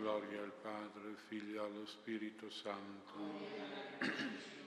Gloria 0.00 0.42
al 0.42 0.52
Padre, 0.62 1.14
Figlio 1.26 1.62
e 1.62 1.66
allo 1.66 1.86
Spirito 1.86 2.48
Santo. 2.50 4.57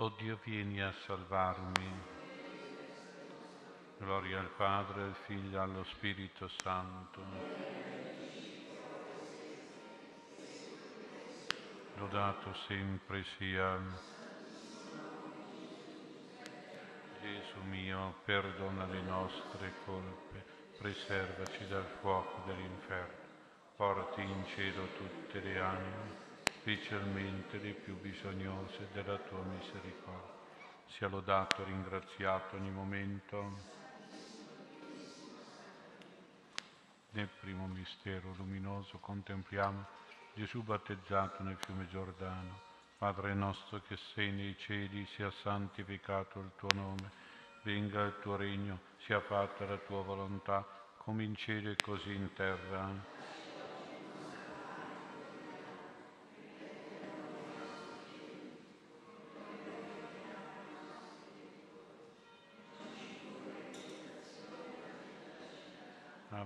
O 0.00 0.10
Dio, 0.10 0.38
vieni 0.44 0.80
a 0.80 0.92
salvarmi. 1.06 1.90
Gloria 3.98 4.38
al 4.38 4.50
Padre, 4.56 5.02
al 5.02 5.16
Figlio 5.26 5.58
e 5.58 5.60
allo 5.60 5.82
Spirito 5.82 6.46
Santo. 6.62 7.20
Lodato 11.96 12.54
sempre 12.68 13.24
sia 13.36 13.76
Gesù 17.20 17.60
mio, 17.68 18.14
perdona 18.24 18.86
le 18.86 19.00
nostre 19.00 19.72
colpe, 19.84 20.44
preservaci 20.78 21.66
dal 21.66 21.86
fuoco 22.00 22.44
dell'inferno, 22.46 23.26
porti 23.74 24.20
in 24.20 24.46
cielo 24.46 24.86
tutte 24.96 25.40
le 25.40 25.58
anime 25.58 26.27
specialmente 26.60 27.58
le 27.58 27.72
più 27.72 27.98
bisognose 28.00 28.88
della 28.92 29.16
tua 29.16 29.42
misericordia. 29.42 30.36
Sia 30.86 31.08
lodato 31.08 31.62
e 31.62 31.66
ringraziato 31.66 32.56
ogni 32.56 32.70
momento. 32.70 33.76
Nel 37.10 37.28
primo 37.40 37.66
mistero 37.66 38.34
luminoso 38.36 38.98
contempliamo 38.98 39.84
Gesù 40.34 40.62
battezzato 40.62 41.42
nel 41.42 41.56
fiume 41.64 41.88
Giordano. 41.88 42.66
Padre 42.98 43.34
nostro 43.34 43.80
che 43.86 43.96
sei 44.14 44.32
nei 44.32 44.56
cieli, 44.58 45.06
sia 45.14 45.30
santificato 45.42 46.40
il 46.40 46.50
tuo 46.56 46.68
nome, 46.74 47.10
venga 47.62 48.02
il 48.02 48.18
tuo 48.20 48.36
regno, 48.36 48.80
sia 49.04 49.20
fatta 49.20 49.64
la 49.64 49.76
tua 49.78 50.02
volontà, 50.02 50.66
come 50.98 51.22
in 51.22 51.36
cielo 51.36 51.70
e 51.70 51.76
così 51.76 52.12
in 52.12 52.32
terra. 52.34 53.17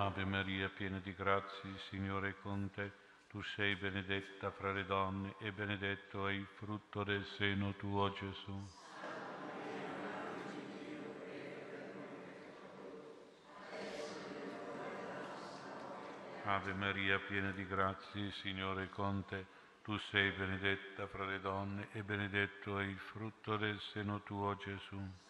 Ave 0.00 0.24
Maria, 0.24 0.70
piena 0.70 0.98
di 0.98 1.12
grazia, 1.14 1.68
il 1.68 1.78
Signore 1.90 2.30
è 2.30 2.34
con 2.40 2.70
te. 2.70 2.90
Tu 3.28 3.42
sei 3.42 3.76
benedetta 3.76 4.50
fra 4.50 4.72
le 4.72 4.86
donne 4.86 5.34
e 5.40 5.52
benedetto 5.52 6.26
è 6.26 6.32
il 6.32 6.46
frutto 6.56 7.04
del 7.04 7.22
seno 7.36 7.74
tuo, 7.74 8.10
Gesù. 8.10 8.66
Ave 16.44 16.72
Maria, 16.72 17.18
piena 17.18 17.50
di 17.50 17.66
grazia, 17.66 18.22
il 18.22 18.32
Signore 18.40 18.84
è 18.84 18.88
con 18.88 19.22
te. 19.26 19.44
Tu 19.82 19.98
sei 20.10 20.30
benedetta 20.30 21.06
fra 21.08 21.26
le 21.26 21.40
donne 21.40 21.88
e 21.92 22.02
benedetto 22.02 22.78
è 22.78 22.84
il 22.84 22.98
frutto 22.98 23.58
del 23.58 23.78
seno 23.92 24.22
tuo, 24.22 24.56
Gesù. 24.56 25.29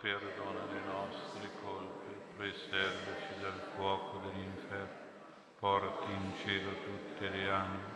Perdona 0.00 0.64
le 0.66 0.80
nostre 0.80 1.50
colpe, 1.60 2.10
preservaci 2.36 3.40
dal 3.40 3.72
fuoco 3.74 4.18
dell'inferno, 4.18 5.10
porti 5.58 6.12
in 6.12 6.32
cielo 6.42 6.72
tutte 6.84 7.28
le 7.28 7.50
anime, 7.50 7.94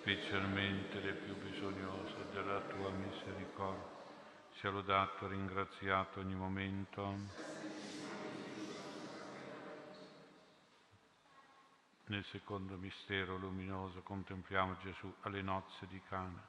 specialmente 0.00 1.00
le 1.00 1.12
più 1.12 1.36
bisognose 1.36 2.14
della 2.32 2.60
tua 2.60 2.90
misericordia. 2.90 3.96
Sia 4.58 4.70
lodato 4.70 5.26
e 5.26 5.28
ringraziato 5.28 6.20
ogni 6.20 6.34
momento. 6.34 7.14
Nel 12.06 12.24
secondo 12.32 12.76
mistero 12.76 13.36
luminoso 13.36 14.00
contempliamo 14.02 14.76
Gesù 14.82 15.12
alle 15.20 15.42
nozze 15.42 15.86
di 15.88 16.00
Cana. 16.08 16.42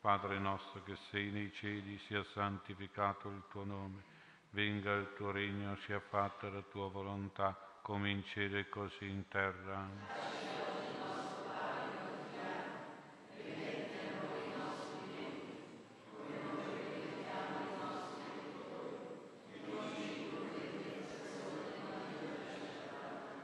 Padre 0.00 0.38
nostro 0.38 0.82
che 0.84 0.96
sei 1.10 1.30
nei 1.30 1.52
cieli, 1.54 1.98
sia 2.06 2.22
santificato 2.34 3.28
il 3.28 3.42
tuo 3.50 3.64
nome, 3.64 4.13
venga 4.54 4.92
il 4.92 5.12
tuo 5.16 5.32
regno, 5.32 5.76
sia 5.84 5.98
fatta 5.98 6.48
la 6.48 6.62
tua 6.70 6.88
volontà, 6.88 7.58
come 7.82 8.08
in 8.08 8.24
cielo 8.24 8.56
e 8.56 8.68
così 8.68 9.04
in 9.04 9.26
terra. 9.28 10.32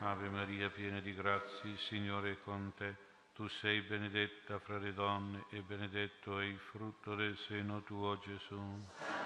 Ave 0.02 0.28
Maria, 0.28 0.70
piena 0.70 1.00
di 1.00 1.12
grazie, 1.12 1.70
il 1.70 1.78
Signore 1.88 2.32
è 2.32 2.36
con 2.44 2.72
te. 2.76 2.94
Tu 3.34 3.48
sei 3.48 3.80
benedetta 3.82 4.58
fra 4.60 4.78
le 4.78 4.92
donne 4.94 5.44
e 5.50 5.60
benedetto 5.60 6.38
è 6.38 6.44
il 6.44 6.58
frutto 6.70 7.14
del 7.16 7.36
seno 7.48 7.82
tuo, 7.82 8.18
Gesù. 8.20 9.19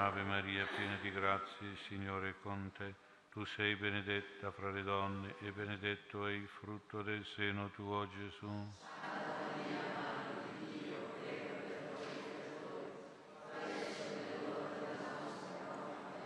Ave 0.00 0.22
Maria, 0.22 0.64
piena 0.76 0.96
di 1.02 1.10
grazie, 1.10 1.74
Signore 1.88 2.28
è 2.28 2.34
con 2.40 2.70
te. 2.78 2.94
Tu 3.32 3.44
sei 3.56 3.74
benedetta 3.74 4.52
fra 4.52 4.70
le 4.70 4.84
donne 4.84 5.34
e 5.40 5.50
benedetto 5.50 6.24
è 6.24 6.30
il 6.30 6.46
frutto 6.46 7.02
del 7.02 7.26
seno 7.34 7.68
tuo, 7.70 8.06
Gesù. 8.08 8.46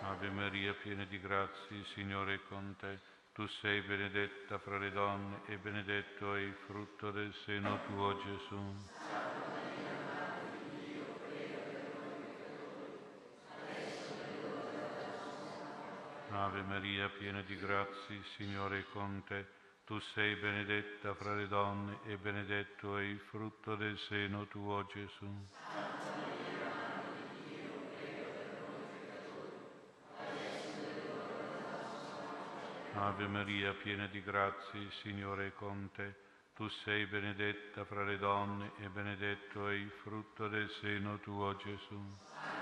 Ave 0.02 0.28
Maria, 0.28 0.74
piena 0.74 1.04
di 1.04 1.18
grazie, 1.18 1.82
Signore 1.94 2.34
è 2.34 2.40
con 2.48 2.76
te. 2.78 2.98
Tu 3.32 3.46
sei 3.62 3.80
benedetta 3.80 4.58
fra 4.58 4.76
le 4.76 4.92
donne 4.92 5.40
e 5.46 5.56
benedetto 5.56 6.34
è 6.34 6.40
il 6.40 6.54
frutto 6.66 7.10
del 7.10 7.32
seno 7.46 7.78
tuo, 7.86 8.20
Gesù. 8.22 9.31
Ave 16.34 16.62
Maria, 16.62 17.10
piena 17.10 17.42
di 17.42 17.56
grazie, 17.58 18.22
Signore 18.36 18.78
è 18.78 18.84
con 18.90 19.22
te. 19.26 19.46
Tu 19.84 19.98
sei 20.14 20.34
benedetta 20.36 21.14
fra 21.14 21.34
le 21.34 21.46
donne 21.46 21.98
e 22.06 22.16
benedetto 22.16 22.96
è 22.96 23.02
il 23.02 23.18
frutto 23.28 23.76
del 23.76 23.98
seno 24.08 24.46
tuo, 24.46 24.86
Gesù. 24.86 25.26
Ave 32.94 33.26
Maria, 33.26 33.74
piena 33.74 34.06
di 34.06 34.22
grazie, 34.22 34.90
Signore 35.02 35.48
è 35.48 35.52
con 35.52 35.90
te. 35.94 36.14
Tu 36.54 36.66
sei 36.84 37.04
benedetta 37.06 37.84
fra 37.84 38.04
le 38.04 38.16
donne 38.16 38.72
e 38.78 38.88
benedetto 38.88 39.68
è 39.68 39.74
il 39.74 39.90
frutto 40.02 40.48
del 40.48 40.70
seno 40.80 41.18
tuo, 41.18 41.54
Gesù. 41.56 42.61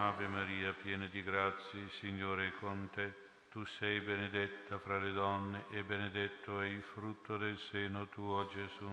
Ave 0.00 0.28
Maria, 0.28 0.72
piena 0.80 1.06
di 1.06 1.24
grazie, 1.24 1.88
Signore 1.98 2.46
è 2.46 2.52
con 2.60 2.88
te. 2.94 3.12
Tu 3.50 3.64
sei 3.80 3.98
benedetta 3.98 4.78
fra 4.78 4.96
le 5.00 5.10
donne 5.10 5.64
e 5.70 5.82
benedetto 5.82 6.60
è 6.60 6.66
il 6.66 6.84
frutto 6.94 7.36
del 7.36 7.58
seno 7.72 8.06
tuo, 8.06 8.46
Gesù. 8.46 8.88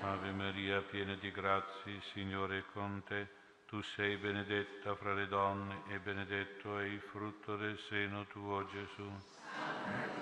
Ave 0.00 0.30
Maria, 0.30 0.80
piena 0.80 1.14
di 1.16 1.30
grazie, 1.30 2.00
Signore 2.14 2.60
è 2.60 2.64
con 2.72 3.02
te. 3.06 3.28
Tu 3.66 3.82
sei 3.82 4.16
benedetta 4.16 4.94
fra 4.94 5.12
le 5.12 5.28
donne 5.28 5.82
e 5.88 5.98
benedetto 5.98 6.78
è 6.78 6.84
il 6.84 7.00
frutto 7.10 7.58
del 7.58 7.78
seno 7.90 8.24
tuo, 8.28 8.66
Gesù. 8.70 10.21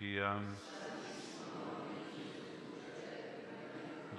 Sempre 0.00 0.06
sia 0.06 0.68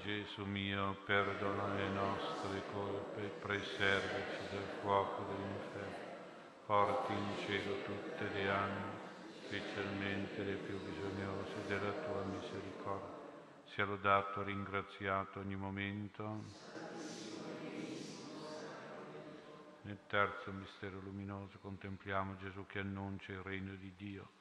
Gesù 0.04 0.46
mio, 0.46 0.96
perdona 1.06 1.76
le 1.76 1.89
nostre 1.89 2.62
colpe, 2.72 3.22
preservaci 3.41 4.39
dal 4.52 4.63
fuoco 4.82 5.24
dell'inferno, 5.24 5.94
porti 6.65 7.13
in 7.13 7.34
cielo 7.46 7.76
tutte 7.84 8.30
le 8.34 8.50
anime, 8.50 9.00
specialmente 9.46 10.44
le 10.44 10.54
più 10.54 10.80
bisognose 10.80 11.65
della 11.67 11.91
tua 11.91 12.24
misericordia. 12.24 13.20
Sia 13.74 13.86
lodato 13.86 14.41
e 14.41 14.46
ringraziato 14.46 15.39
ogni 15.39 15.56
momento. 15.56 16.60
Nel 19.84 19.98
terzo 20.08 20.52
mistero 20.52 21.00
luminoso 21.00 21.58
contempliamo 21.60 22.38
Gesù 22.38 22.65
che 22.67 22.80
annuncia 22.80 23.32
il 23.32 23.41
regno 23.41 23.74
di 23.76 23.91
Dio. 23.98 24.40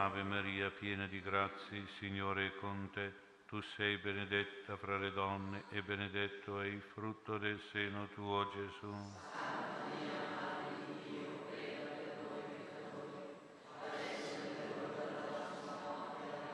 Ave 0.00 0.22
Maria, 0.22 0.70
piena 0.70 1.08
di 1.08 1.20
grazia, 1.20 1.76
il 1.76 1.88
Signore 1.98 2.46
è 2.46 2.54
con 2.60 2.88
te. 2.92 3.12
Tu 3.48 3.60
sei 3.74 3.96
benedetta 3.98 4.76
fra 4.76 4.96
le 4.96 5.10
donne 5.10 5.64
e 5.70 5.82
benedetto 5.82 6.60
è 6.60 6.66
il 6.66 6.80
frutto 6.94 7.36
del 7.36 7.60
seno 7.72 8.06
tuo, 8.14 8.48
Gesù. 8.48 8.94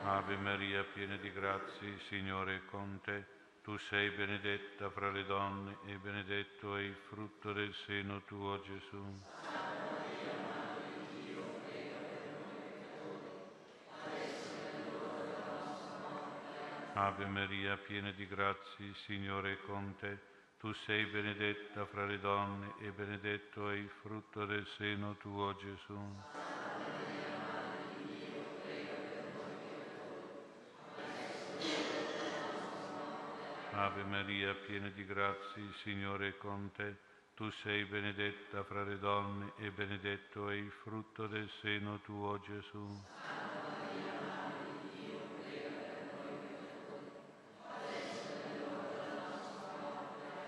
Ave 0.05 0.35
Maria, 0.37 0.83
piena 0.83 1.15
di 1.17 1.31
grazia, 1.31 1.87
il 1.87 2.01
Signore 2.09 2.55
è 2.55 2.65
con 2.65 2.99
te. 3.03 3.25
Tu 3.61 3.77
sei 3.89 4.09
benedetta 4.09 4.89
fra 4.89 5.11
le 5.11 5.23
donne 5.23 5.77
e 5.85 5.97
benedetto 5.97 6.75
è 6.75 6.81
il 6.81 6.95
frutto 7.09 7.53
del 7.53 7.73
seno 7.85 8.23
tuo, 8.23 8.59
Gesù. 8.63 9.44
Ave 16.97 17.25
Maria, 17.25 17.75
piena 17.75 18.09
di 18.11 18.25
grazie, 18.25 18.93
Signore 19.05 19.51
è 19.51 19.57
con 19.65 19.95
te. 19.99 20.17
Tu 20.57 20.71
sei 20.85 21.03
benedetta 21.07 21.85
fra 21.87 22.05
le 22.05 22.17
donne 22.19 22.73
e 22.79 22.89
benedetto 22.91 23.69
è 23.69 23.75
il 23.75 23.89
frutto 24.01 24.45
del 24.45 24.65
seno 24.77 25.17
tuo, 25.17 25.53
Gesù. 25.57 25.99
Ave 33.71 34.03
Maria, 34.03 34.53
piena 34.65 34.87
di 34.87 35.05
grazie, 35.05 35.63
Signore 35.83 36.29
è 36.29 36.37
con 36.37 36.71
te. 36.77 36.95
Tu 37.35 37.51
sei 37.61 37.83
benedetta 37.83 38.63
fra 38.63 38.85
le 38.85 38.97
donne 38.99 39.51
e 39.57 39.69
benedetto 39.69 40.47
è 40.47 40.55
il 40.55 40.71
frutto 40.81 41.27
del 41.27 41.49
seno 41.59 41.99
tuo, 42.05 42.39
Gesù. 42.39 43.34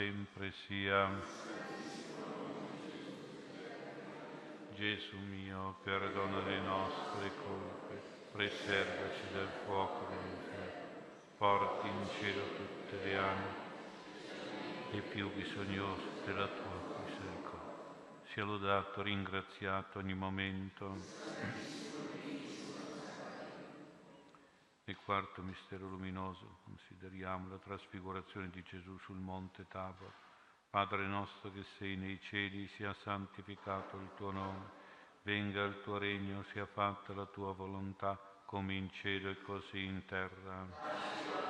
Sempre 0.00 0.50
sia 0.66 1.10
Gesù 4.74 5.18
mio, 5.28 5.76
perdona 5.84 6.40
le 6.48 6.58
nostre 6.60 7.30
colpe, 7.42 8.00
preservaci 8.32 9.26
dal 9.34 9.50
fuoco 9.64 10.06
dell'inferno, 10.08 10.72
porti 11.36 11.86
in 11.88 12.08
cielo 12.18 12.46
tutte 12.56 12.96
le 13.04 13.18
anime 13.18 13.54
e 14.92 15.02
più 15.02 15.30
bisognose 15.34 16.02
della 16.24 16.48
tua 16.48 16.80
misericordia. 17.04 17.68
Sia 18.32 18.44
lodato, 18.44 19.02
ringraziato 19.02 19.98
ogni 19.98 20.14
momento. 20.14 21.79
Nel 24.90 24.98
quarto 25.04 25.40
mistero 25.42 25.86
luminoso 25.86 26.58
consideriamo 26.64 27.48
la 27.48 27.58
trasfigurazione 27.58 28.50
di 28.50 28.60
Gesù 28.64 28.98
sul 28.98 29.18
monte 29.18 29.68
Tabor. 29.68 30.12
Padre 30.68 31.06
nostro 31.06 31.52
che 31.52 31.62
sei 31.78 31.96
nei 31.96 32.18
cieli, 32.22 32.66
sia 32.74 32.92
santificato 33.04 33.96
il 33.98 34.08
tuo 34.16 34.32
nome, 34.32 34.68
venga 35.22 35.62
il 35.62 35.80
tuo 35.84 35.96
regno, 35.96 36.42
sia 36.50 36.66
fatta 36.66 37.14
la 37.14 37.26
tua 37.26 37.52
volontà, 37.52 38.18
come 38.46 38.74
in 38.74 38.90
cielo 38.90 39.30
e 39.30 39.40
così 39.42 39.84
in 39.84 40.04
terra. 40.06 41.49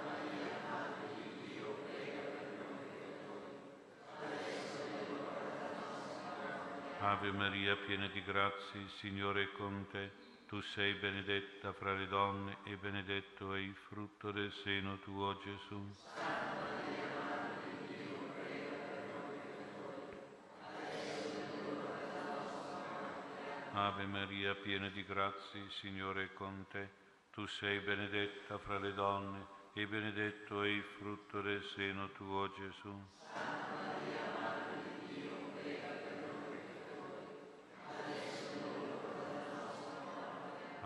Ave 7.03 7.31
Maria, 7.31 7.75
piena 7.77 8.07
di 8.09 8.21
grazie, 8.21 8.79
il 8.79 8.89
Signore 8.99 9.41
è 9.41 9.51
con 9.53 9.87
te. 9.89 10.11
Tu 10.47 10.61
sei 10.61 10.93
benedetta 10.93 11.73
fra 11.73 11.93
le 11.93 12.05
donne 12.05 12.57
e 12.63 12.75
benedetto 12.75 13.55
è 13.55 13.59
il 13.59 13.73
frutto 13.73 14.31
del 14.31 14.51
seno 14.63 14.99
tuo, 14.99 15.35
Gesù. 15.39 15.83
Ave 23.71 24.05
Maria, 24.05 24.53
piena 24.53 24.87
di 24.89 25.03
grazie, 25.03 25.59
il 25.59 25.71
Signore 25.71 26.25
è 26.25 26.33
con 26.33 26.67
te. 26.69 26.87
Tu 27.31 27.47
sei 27.47 27.79
benedetta 27.79 28.59
fra 28.59 28.77
le 28.77 28.93
donne 28.93 29.47
e 29.73 29.87
benedetto 29.87 30.61
è 30.61 30.67
il 30.67 30.83
frutto 30.99 31.41
del 31.41 31.63
seno 31.63 32.11
tuo, 32.11 32.51
Gesù. 32.51 33.80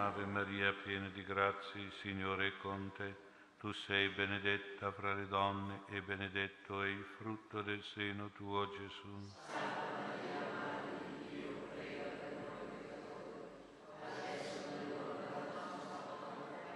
Ave 0.00 0.24
Maria, 0.24 0.72
piena 0.82 1.08
di 1.08 1.22
grazia, 1.22 1.78
il 1.78 1.92
Signore 2.00 2.46
è 2.46 2.52
con 2.62 2.90
te. 2.96 3.14
Tu 3.58 3.70
sei 3.84 4.08
benedetta 4.08 4.90
fra 4.92 5.12
le 5.12 5.28
donne 5.28 5.82
e 5.88 6.00
benedetto 6.00 6.82
è 6.82 6.88
il 6.88 7.04
frutto 7.18 7.60
del 7.60 7.82
seno 7.92 8.30
tuo, 8.30 8.66
Gesù. 8.70 9.30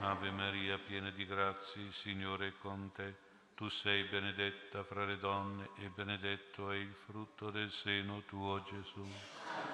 Ave 0.01 0.31
Maria, 0.31 0.79
piena 0.87 1.09
di 1.09 1.25
grazia, 1.25 1.81
il 1.81 1.95
Signore 2.03 2.49
è 2.49 2.53
con 2.61 2.93
te. 2.93 3.15
Tu 3.55 3.67
sei 3.71 4.05
benedetta 4.05 4.85
fra 4.85 5.07
le 5.07 5.17
donne 5.19 5.71
e 5.79 5.89
benedetto 5.89 6.71
è 6.71 6.77
il 6.77 6.95
frutto 7.07 7.51
del 7.51 7.73
seno 7.83 8.21
tuo, 8.27 8.63
Gesù. 8.65 9.74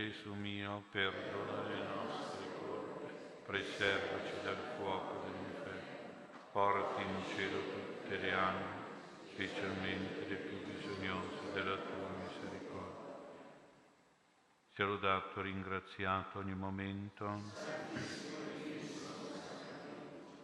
Gesù 0.00 0.32
mio, 0.32 0.82
perdona 0.92 1.68
le 1.68 1.82
nostre 1.82 2.46
colpe, 2.58 3.12
preservaci 3.44 4.32
dal 4.42 4.56
fuoco 4.74 5.26
dell'inferno, 5.26 6.48
porti 6.52 7.02
in 7.02 7.22
cielo 7.34 7.58
tutte 7.58 8.16
le 8.16 8.32
anime, 8.32 8.82
specialmente 9.30 10.26
le 10.26 10.36
più 10.36 10.56
bisognose 10.62 11.52
della 11.52 11.76
tua 11.76 12.08
misericordia. 12.16 13.18
Sia 14.72 14.86
lodato 14.86 15.38
e 15.38 15.42
ringraziato 15.42 16.38
ogni 16.38 16.54
momento. 16.54 17.28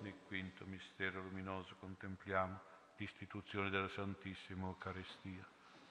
Nel 0.01 0.15
quinto 0.27 0.67
mistero 0.67 1.23
luminoso 1.23 1.75
contempliamo 1.81 2.61
l'istituzione 2.99 3.71
della 3.71 3.89
Santissima 3.89 4.67
Eucaristia. 4.67 5.56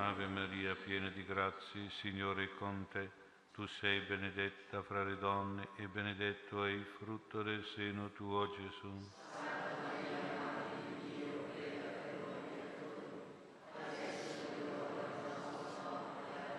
Ave 0.00 0.28
Maria, 0.28 0.76
piena 0.76 1.08
di 1.08 1.24
grazia, 1.24 1.82
il 1.82 1.90
Signore 2.00 2.44
è 2.44 2.54
con 2.56 2.86
te. 2.92 3.10
Tu 3.52 3.66
sei 3.80 3.98
benedetta 4.02 4.80
fra 4.82 5.02
le 5.02 5.18
donne 5.18 5.70
e 5.74 5.88
benedetto 5.88 6.64
è 6.64 6.70
il 6.70 6.86
frutto 6.98 7.42
del 7.42 7.64
seno 7.74 8.12
tuo, 8.12 8.48
Gesù. 8.54 8.92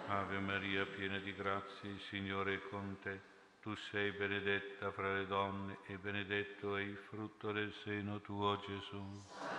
Ave 0.08 0.40
Maria, 0.40 0.86
piena 0.86 1.18
di 1.20 1.34
grazia, 1.34 1.90
il 1.90 2.02
Signore 2.10 2.56
è 2.56 2.62
con 2.70 2.98
te. 3.02 3.22
Tu 3.62 3.74
sei 3.90 4.12
benedetta 4.12 4.92
fra 4.92 5.14
le 5.14 5.26
donne 5.28 5.78
e 5.86 5.98
benedetto 5.98 6.76
è 6.76 6.82
il 6.82 6.98
frutto 7.08 7.54
del 7.54 7.74
seno 7.84 8.20
tuo, 8.20 8.60
Gesù. 8.68 9.59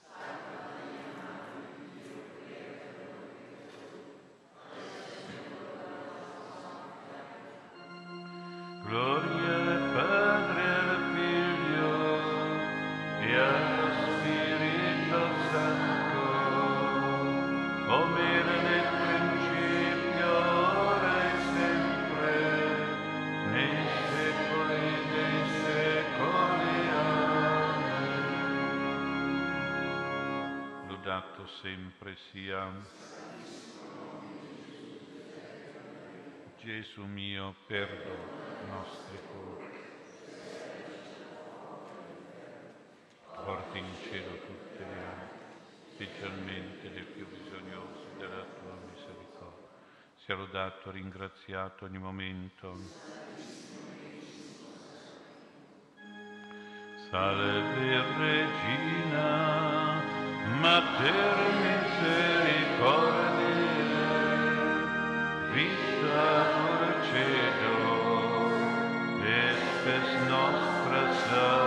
Sia 32.31 32.71
Gesù 36.59 37.03
mio, 37.03 37.55
perdono 37.67 38.39
i 38.63 38.69
nostri 38.69 39.19
colpi. 39.31 39.79
Porti 43.43 43.77
in 43.79 43.95
cielo 44.09 44.37
tutte 44.45 44.85
le 44.85 44.93
anime, 44.93 45.29
specialmente 45.93 46.89
le 46.89 47.01
più 47.01 47.27
bisognose 47.27 48.05
della 48.17 48.45
tua 48.59 48.77
misericordia. 48.89 49.67
Sia 50.23 50.35
lodato, 50.35 50.91
ringraziato 50.91 51.85
ogni 51.85 51.97
momento. 51.97 52.77
Salve 57.09 58.01
Regina, 58.17 59.90
Mater 60.61 61.37
misericordiae, 61.63 62.85
vita 65.53 66.29
forcedo, 66.53 67.75
espes 69.25 70.07
nostra 70.29 71.01
salve, 71.25 71.60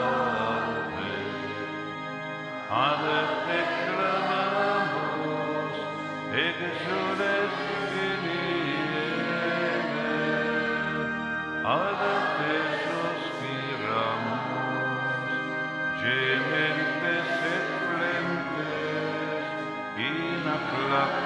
in 20.85 21.24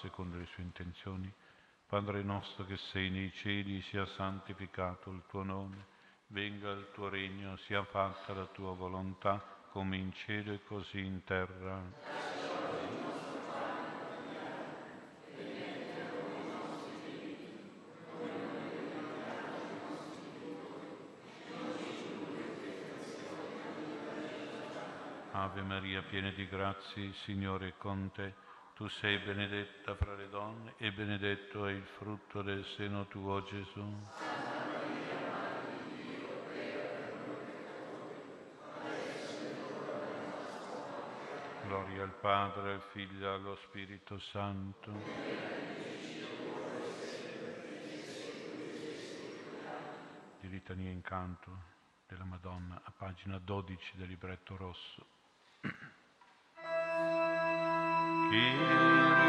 secondo 0.00 0.36
le 0.36 0.46
sue 0.46 0.62
intenzioni, 0.62 1.32
Padre 1.86 2.22
nostro 2.22 2.64
che 2.64 2.76
sei 2.76 3.10
nei 3.10 3.32
cieli, 3.34 3.80
sia 3.82 4.04
santificato 4.06 5.10
il 5.10 5.22
tuo 5.28 5.44
nome, 5.44 5.86
venga 6.28 6.70
il 6.70 6.88
tuo 6.92 7.08
regno, 7.08 7.56
sia 7.58 7.84
fatta 7.84 8.32
la 8.32 8.46
tua 8.46 8.72
volontà, 8.72 9.40
come 9.70 9.96
in 9.96 10.12
cielo 10.12 10.52
e 10.52 10.64
così 10.64 10.98
in 10.98 11.22
terra. 11.22 11.80
Ave 25.30 25.62
Maria, 25.62 26.02
piena 26.02 26.30
di 26.30 26.48
grazie, 26.48 27.12
Signore 27.24 27.68
è 27.68 27.72
con 27.76 28.10
te. 28.12 28.45
Tu 28.76 28.86
sei 28.88 29.16
benedetta 29.20 29.94
fra 29.94 30.14
le 30.14 30.28
donne 30.28 30.74
e 30.76 30.92
benedetto 30.92 31.64
è 31.64 31.72
il 31.72 31.86
frutto 31.96 32.42
del 32.42 32.62
seno 32.76 33.06
tuo, 33.06 33.42
Gesù. 33.42 33.82
Gloria 41.62 42.02
al 42.02 42.14
Padre, 42.20 42.74
al 42.74 42.82
Figlio 42.92 43.26
e 43.26 43.32
allo 43.32 43.56
Spirito 43.66 44.18
Santo. 44.18 44.92
Di 50.40 50.48
litania 50.50 50.90
in 50.90 51.00
canto 51.00 51.50
della 52.06 52.24
Madonna, 52.24 52.78
a 52.84 52.92
pagina 52.94 53.38
12 53.38 53.96
del 53.96 54.08
libretto 54.08 54.54
rosso. 54.54 55.15
Kyrie 58.28 59.25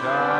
shine. 0.00 0.39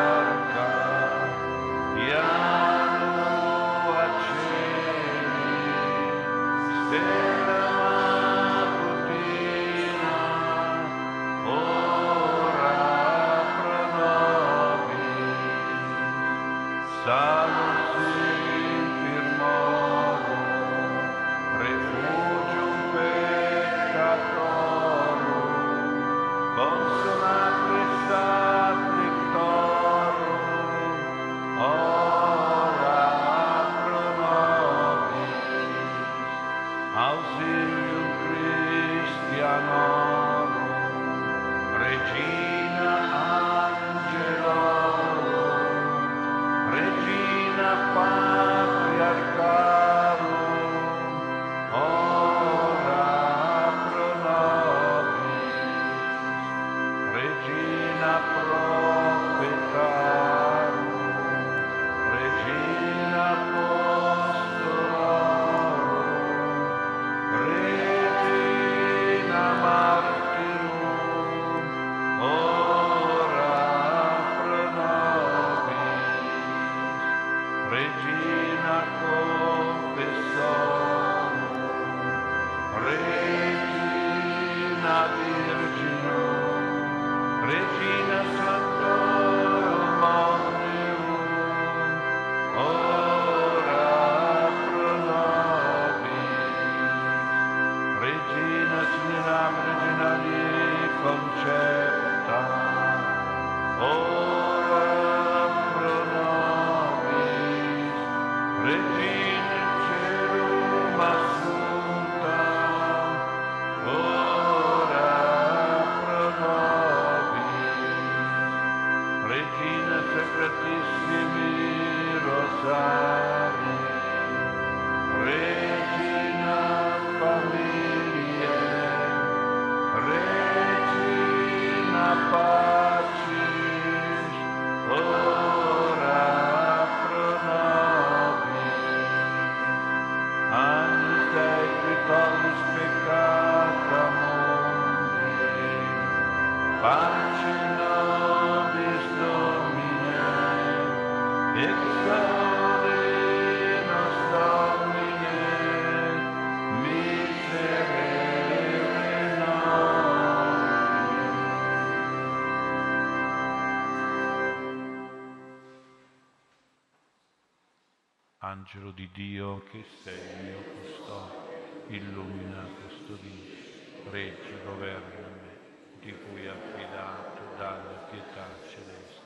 Angelo 168.51 168.91
di 168.91 169.09
Dio 169.13 169.63
che 169.71 169.85
sei 170.03 170.19
mio 170.43 170.59
custode, 170.75 171.87
illumina, 171.87 172.67
custodisci, 172.83 174.11
reggi, 174.11 174.61
governa 174.65 175.29
me, 175.29 175.59
di 176.01 176.13
cui 176.13 176.49
affidato 176.49 177.43
dalla 177.57 178.09
pietà 178.11 178.49
celeste 178.73 179.23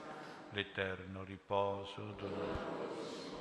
l'eterno 0.51 1.25
riposo 1.25 2.14
doloroso. 2.18 3.33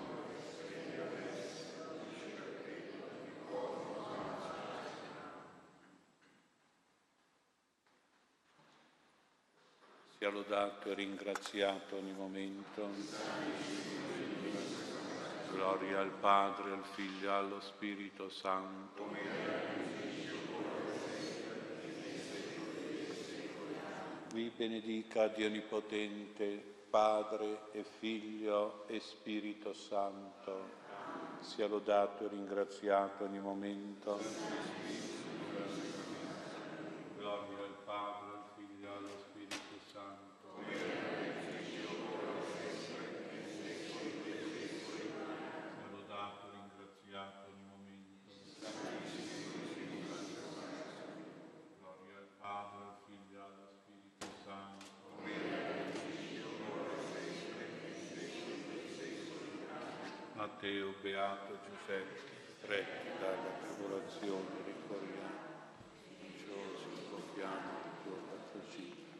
Sia 10.17 10.29
lodato 10.29 10.91
e 10.91 10.93
ringraziato 10.93 11.97
ogni 11.97 12.13
momento. 12.13 14.12
Gloria 15.63 15.99
al 16.01 16.11
Padre, 16.19 16.73
al 16.73 16.83
Figlio 16.93 17.29
e 17.29 17.31
allo 17.33 17.61
Spirito 17.61 18.27
Santo. 18.27 19.15
Vi 24.33 24.51
benedica 24.57 25.29
Dio 25.29 25.47
Onnipotente, 25.47 26.61
Padre 26.89 27.69
e 27.71 27.85
Figlio 27.97 28.83
e 28.87 28.99
Spirito 28.99 29.71
Santo. 29.71 30.81
Sia 31.39 31.67
lodato 31.67 32.25
e 32.25 32.27
ringraziato 32.27 33.23
ogni 33.23 33.39
momento. 33.39 34.19
Gloria 37.17 37.57
al 37.59 37.77
Padre, 37.85 38.27
al 38.33 38.43
Figlio 38.57 38.85
e 38.85 38.97
allo 38.97 39.17
Spirito 39.17 39.79
Santo. 39.93 40.59
Sia 45.71 45.87
lodato 45.91 46.47
e 46.47 46.51
ringraziato 46.51 47.49
ogni 47.49 47.65
momento. 47.69 48.31
Gloria 51.79 52.17
al 52.17 52.27
Padre, 52.39 52.81
al 52.83 52.97
Figlio 53.07 53.37
e 53.37 53.41
allo 53.41 53.69
Spirito 53.71 54.27
Santo. 54.43 54.91
Matteo, 60.35 60.92
Beato 61.03 61.57
Giuseppe, 61.67 62.21
retti 62.61 63.09
dalla 63.19 63.51
tribolazione, 63.61 64.47
ricordiamo, 64.63 65.51
fiduciosi, 66.17 66.87
confiamo 67.11 67.71
il 67.83 67.91
tuo 68.03 68.15
patrocinio. 68.31 69.11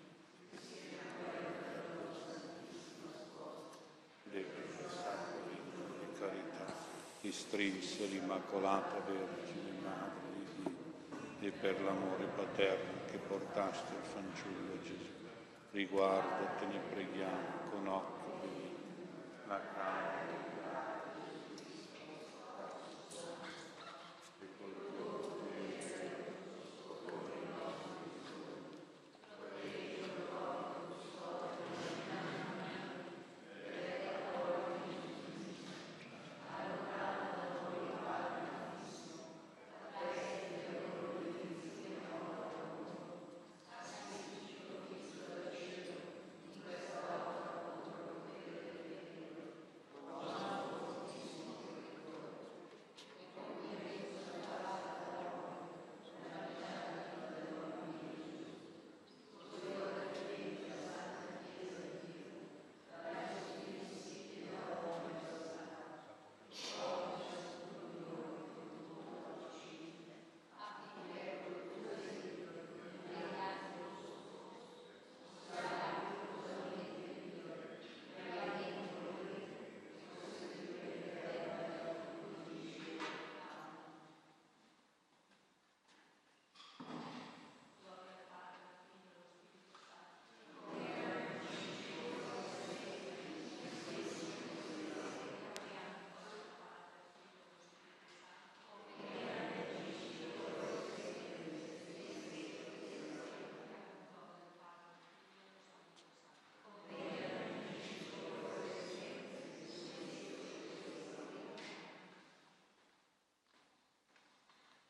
Debito 4.32 4.90
sangue 4.96 5.42
di 5.52 6.18
carità, 6.18 6.74
ti 7.20 7.32
strinse 7.34 8.06
l'Immacolata 8.06 9.02
Vergine 9.02 9.82
Madre 9.84 10.32
di 10.38 10.78
Dio 11.38 11.50
e 11.50 11.52
per 11.52 11.82
l'amore 11.82 12.28
paterno 12.34 13.02
che 13.12 13.18
portaste 13.18 13.94
al 13.94 14.06
fanciullo 14.06 14.82
Gesù. 14.84 15.12
Riguarda, 15.72 16.46
te 16.60 16.66
ne 16.66 16.80
preghiamo 16.94 17.70
con 17.72 17.88
occhio 17.88 18.40
benigno, 18.40 19.48
la 19.48 19.60
causa 19.76 20.03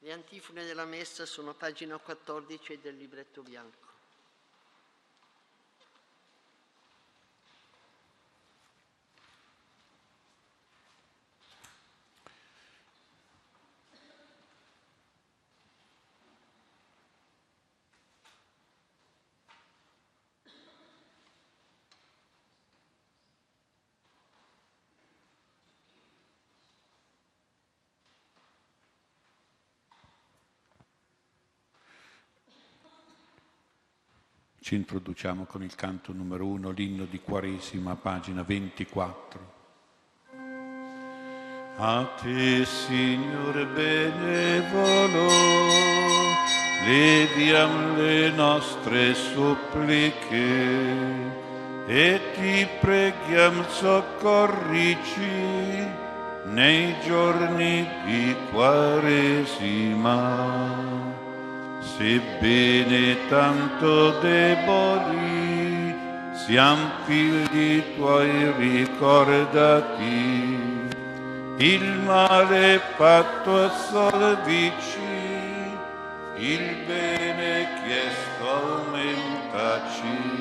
Le 0.04 0.12
antifone 0.12 0.66
della 0.66 0.84
messa 0.84 1.26
sono 1.26 1.54
pagina 1.54 1.98
14 1.98 2.80
del 2.82 2.98
libretto 2.98 3.42
bianco. 3.42 3.93
Ci 34.64 34.76
introduciamo 34.76 35.44
con 35.44 35.62
il 35.62 35.76
canto 35.76 36.14
numero 36.14 36.46
uno, 36.46 36.70
l'inno 36.70 37.04
di 37.04 37.20
Quaresima, 37.20 37.96
pagina 37.96 38.44
24. 38.44 39.52
A 41.76 42.06
te, 42.22 42.64
Signore 42.64 43.66
benevolo, 43.66 45.28
leviam 46.86 47.98
le 47.98 48.30
nostre 48.30 49.14
suppliche 49.14 50.32
e 51.86 52.22
ti 52.34 52.66
preghiam 52.80 53.68
soccorrici 53.68 55.28
nei 56.46 56.96
giorni 57.02 57.86
di 58.06 58.34
Quaresima. 58.50 59.94
Sebbene 61.84 63.28
tanto 63.28 64.20
deboli, 64.20 65.94
siam 66.34 66.92
figli 67.06 67.84
tuoi 67.96 68.54
ricordati, 68.58 70.10
il 71.58 71.84
male 72.06 72.80
fatto 72.96 73.66
assolvici, 73.66 75.02
il 76.38 76.76
bene 76.88 77.68
chiesto 77.84 78.86
aumentaci. 78.88 80.32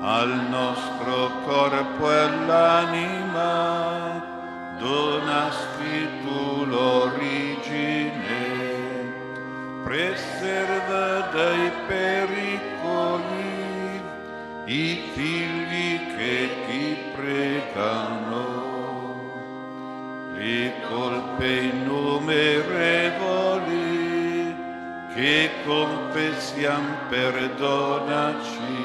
Al 0.00 0.46
nostro 0.48 1.30
corpo 1.44 2.10
e 2.10 2.18
all'anima 2.18 4.24
donasti 4.78 6.08
tu 6.22 6.64
l'origine 6.64 8.67
preserva 9.88 11.32
dai 11.32 11.72
pericoli 11.86 13.56
i 14.66 15.00
figli 15.14 16.14
che 16.14 16.50
ti 16.66 16.98
pregano. 17.16 18.44
Le 20.34 20.74
colpe 20.90 21.48
innumerevoli 21.72 24.54
che 25.14 25.50
confessiam 25.64 26.84
perdonaci. 27.08 28.76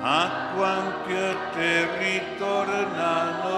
Acqua 0.00 0.56
quanti 0.56 1.12
a 1.12 1.36
te 1.52 1.86
ritornano, 1.98 3.52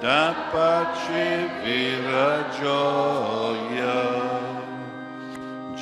da 0.00 0.34
pace 0.50 1.48
vera 1.62 2.48
gioia. 2.58 4.33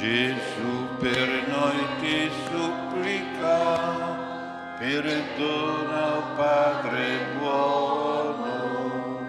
Gesù 0.03 0.99
per 0.99 1.29
noi 1.47 1.79
ti 2.01 2.29
supplica, 2.51 3.59
perdona 4.77 6.07
Padre 6.35 7.07
buono, 7.39 9.21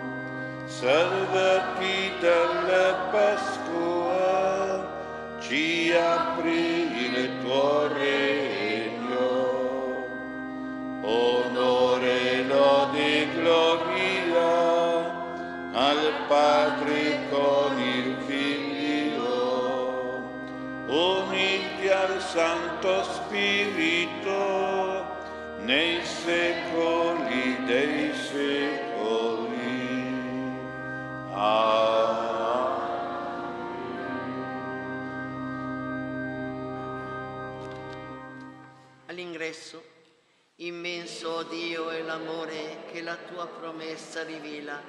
salvati 0.65 2.13
dalla 2.19 2.87
Pasqua, 3.11 4.89
ci 5.41 5.91
apri 5.91 7.05
il 7.05 7.29
tuo 7.43 7.87
regno. 7.93 9.29
Onore, 11.03 11.72
uniti 20.93 21.89
al 21.89 22.21
Santo 22.21 23.03
Spirito, 23.03 24.41
nei 25.59 26.05
secoli 26.05 27.65
dei 27.65 28.13
secoli. 28.13 29.61
Amen. 31.31 32.21
All'ingresso, 39.07 39.83
immenso 40.57 41.41
Dio 41.43 41.89
è 41.89 42.03
l'amore 42.03 42.83
che 42.91 43.01
la 43.01 43.15
tua 43.15 43.47
promessa 43.47 44.23
rivela 44.23 44.79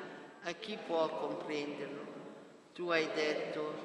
a 0.42 0.52
chi 0.52 0.76
può 0.86 1.08
comprenderlo. 1.08 2.02
Tu 2.74 2.90
hai 2.90 3.08
detto, 3.14 3.83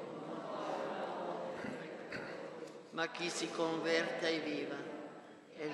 ma 2.90 3.08
chi 3.08 3.28
si 3.28 3.50
converte 3.50 4.28
è 4.28 4.42
viva. 4.42 4.76
E 5.56 5.70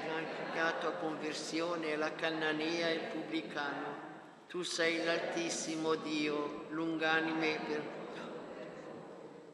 chiamato 0.52 0.88
a 0.88 0.92
conversione 0.92 1.96
la 1.96 2.12
Cananea 2.12 2.88
e 2.88 2.94
il 2.94 3.06
pubblicano. 3.12 4.04
Tu 4.48 4.62
sei 4.62 5.04
l'altissimo 5.04 5.94
Dio, 5.94 6.66
lunganime 6.70 7.60
per 7.66 7.96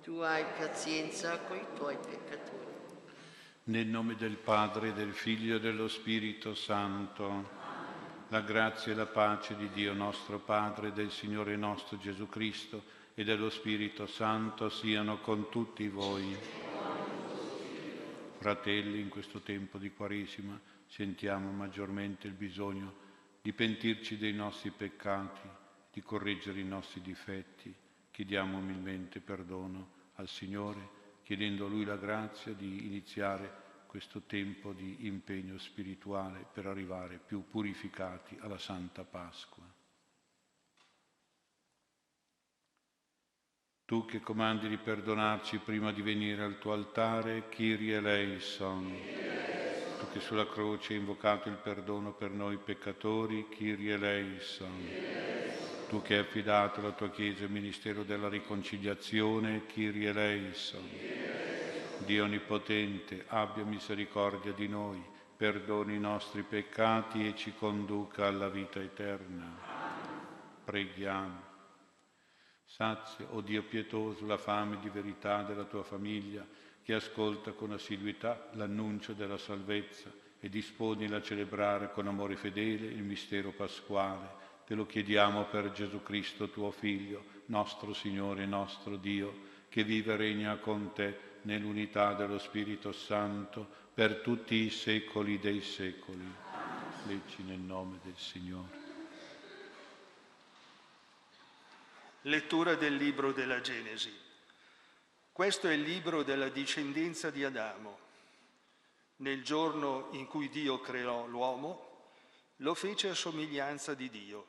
tu 0.03 0.19
hai 0.19 0.45
pazienza 0.59 1.39
con 1.39 1.57
i 1.57 1.67
tuoi 1.77 1.97
peccatori. 1.97 2.67
Nel 3.65 3.87
nome 3.87 4.17
del 4.17 4.37
Padre, 4.37 4.93
del 4.93 5.13
Figlio 5.13 5.57
e 5.57 5.61
dello 5.61 5.87
Spirito 5.87 6.57
Santo, 6.57 7.61
la 8.29 8.41
grazia 8.41 8.91
e 8.91 8.97
la 8.97 9.07
pace 9.07 9.55
di 9.55 9.71
Dio 9.71 9.93
nostro 9.93 10.41
Padre, 10.41 10.93
del 10.93 11.13
Signore 11.13 11.57
nostro 11.57 11.99
Gesù 11.99 12.29
Cristo 12.29 12.83
e 13.15 13.23
dello 13.23 13.49
Spirito 13.49 14.07
Santo 14.07 14.69
siano 14.71 15.19
con 15.19 15.49
tutti 15.51 15.87
voi. 15.89 16.37
Fratelli, 18.43 18.99
in 18.99 19.09
questo 19.09 19.39
tempo 19.39 19.79
di 19.79 19.93
Quaresima 19.93 20.61
sentiamo 20.87 21.53
maggiormente 21.53 22.27
il 22.27 22.33
bisogno 22.33 22.93
di 23.41 23.53
pentirci 23.53 24.19
dei 24.19 24.33
nostri 24.33 24.73
peccati, 24.73 25.49
di 25.93 26.01
correggere 26.03 26.59
i 26.59 26.65
nostri 26.65 27.01
difetti. 27.03 27.73
Chiediamo 28.11 28.59
umilmente 28.59 29.21
perdono 29.21 30.11
al 30.15 30.27
Signore 30.27 31.21
chiedendo 31.23 31.67
a 31.67 31.69
Lui 31.69 31.85
la 31.85 31.97
grazia 31.97 32.53
di 32.53 32.85
iniziare 32.85 33.85
questo 33.87 34.23
tempo 34.23 34.73
di 34.73 35.07
impegno 35.07 35.57
spirituale 35.59 36.45
per 36.53 36.67
arrivare 36.67 37.21
più 37.25 37.45
purificati 37.49 38.37
alla 38.41 38.59
Santa 38.59 39.05
Pasqua. 39.05 39.72
Tu 43.93 44.07
che 44.07 44.21
comandi 44.21 44.69
di 44.69 44.79
perdonarci 44.79 45.59
prima 45.59 45.93
di 45.93 46.01
venire 46.01 46.43
al 46.43 46.59
tuo 46.59 46.73
altare, 46.73 47.51
Kyrie 47.51 47.97
eleison. 47.97 48.91
Tu 49.99 50.07
che 50.11 50.21
sulla 50.21 50.49
croce 50.49 50.95
hai 50.95 51.01
invocato 51.01 51.51
il 51.51 51.57
perdono 51.57 52.13
per 52.13 52.31
noi 52.31 52.57
peccatori, 52.57 53.49
Kyrie 53.51 53.93
eleison. 53.93 54.89
Tu 55.91 56.01
che 56.01 56.15
hai 56.15 56.21
affidato 56.21 56.81
alla 56.81 56.93
tua 56.93 57.11
Chiesa 57.11 57.45
il 57.45 57.51
ministero 57.51 58.03
della 58.03 58.31
riconciliazione, 58.31 59.67
Kyrie 59.67 60.09
eleison. 60.09 60.89
Dio 61.99 62.25
Onnipotente, 62.25 63.27
abbia 63.27 63.65
misericordia 63.65 64.53
di 64.53 64.69
noi, 64.69 65.05
perdoni 65.37 65.97
i 65.97 66.01
nostri 66.01 66.41
peccati 66.45 67.29
e 67.29 67.37
ci 67.37 67.53
conduca 67.59 68.27
alla 68.27 68.49
vita 68.49 68.81
eterna. 68.81 69.55
Preghiamo. 70.65 71.52
Sazia, 72.75 73.27
o 73.33 73.43
Dio 73.43 73.63
pietoso, 73.65 74.25
la 74.25 74.39
fame 74.39 74.79
di 74.81 74.89
verità 74.89 75.43
della 75.43 75.65
tua 75.65 75.83
famiglia, 75.83 76.47
che 76.83 76.95
ascolta 76.95 77.53
con 77.53 77.73
assiduità 77.73 78.49
l'annuncio 78.53 79.13
della 79.13 79.37
salvezza 79.37 80.11
e 80.41 80.49
disponila 80.49 81.19
a 81.19 81.23
celebrare 81.23 81.93
con 81.93 82.07
amore 82.07 82.35
fedele 82.35 82.87
il 82.87 83.03
mistero 83.03 83.51
pasquale. 83.51 84.41
Te 84.67 84.75
lo 84.75 84.87
chiediamo 84.87 85.45
per 85.45 85.71
Gesù 85.73 86.03
Cristo, 86.03 86.49
tuo 86.49 86.71
Figlio, 86.71 87.25
nostro 87.47 87.93
Signore 87.93 88.45
e 88.45 88.47
nostro 88.47 88.97
Dio, 88.97 89.51
che 89.69 89.85
vive 89.85 90.15
e 90.15 90.17
regna 90.17 90.57
con 90.57 90.93
te 90.95 91.31
nell'unità 91.43 92.15
dello 92.15 92.39
Spirito 92.39 92.91
Santo 92.93 93.69
per 93.93 94.21
tutti 94.21 94.55
i 94.55 94.71
secoli 94.71 95.39
dei 95.39 95.61
secoli. 95.61 96.25
Leggi 97.07 97.43
nel 97.43 97.59
nome 97.59 97.99
del 98.03 98.17
Signore. 98.17 98.82
Lettura 102.27 102.77
del 102.77 102.95
libro 102.95 103.33
della 103.33 103.61
Genesi. 103.61 104.17
Questo 105.33 105.67
è 105.67 105.73
il 105.73 105.81
libro 105.81 106.23
della 106.23 106.51
discendenza 106.51 107.31
di 107.31 107.43
Adamo. 107.43 107.99
Nel 109.17 109.43
giorno 109.43 110.07
in 110.13 110.29
cui 110.29 110.49
Dio 110.49 110.81
creò 110.81 111.27
l'uomo, 111.27 112.11
lo 112.59 112.75
fece 112.75 113.09
a 113.09 113.15
somiglianza 113.15 113.95
di 113.95 114.09
Dio. 114.09 114.47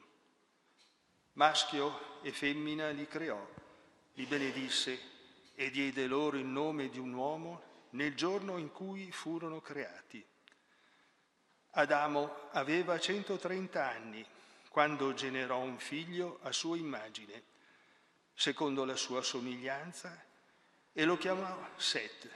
Maschio 1.34 2.22
e 2.22 2.32
femmina 2.32 2.92
li 2.92 3.08
creò, 3.08 3.44
li 4.14 4.26
benedisse 4.26 5.00
e 5.56 5.72
diede 5.72 6.06
loro 6.06 6.38
il 6.38 6.46
nome 6.46 6.90
di 6.90 7.00
un 7.00 7.12
uomo 7.12 7.88
nel 7.92 8.14
giorno 8.14 8.58
in 8.58 8.72
cui 8.72 9.12
furono 9.12 9.62
creati. 9.62 10.24
Adamo 11.72 12.50
aveva 12.52 13.00
130 13.00 13.84
anni 13.84 14.24
quando 14.70 15.16
generò 15.16 15.58
un 15.58 15.80
figlio 15.80 16.38
a 16.44 16.52
sua 16.52 16.78
immagine, 16.78 17.52
secondo 18.34 18.86
la 18.86 18.96
sua 18.96 19.22
somiglianza, 19.22 20.24
e 20.92 21.04
lo 21.06 21.18
chiamò 21.18 21.70
Set. 21.76 22.30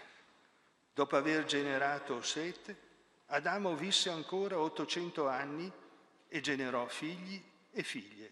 Dopo 0.94 1.16
aver 1.16 1.46
generato 1.46 2.22
Set, 2.22 2.76
Adamo 3.28 3.76
visse 3.76 4.10
ancora 4.10 4.58
800 4.58 5.28
anni 5.28 5.72
e 6.28 6.42
generò 6.42 6.88
figli 6.88 7.44
e 7.72 7.84
figlie. 7.84 8.32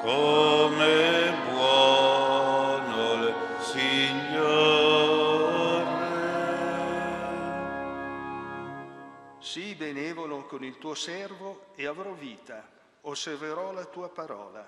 come 0.00 0.45
con 10.56 10.64
il 10.64 10.78
tuo 10.78 10.94
servo 10.94 11.66
e 11.74 11.84
avrò 11.84 12.12
vita, 12.12 12.66
osserverò 13.02 13.72
la 13.72 13.84
tua 13.84 14.08
parola. 14.08 14.66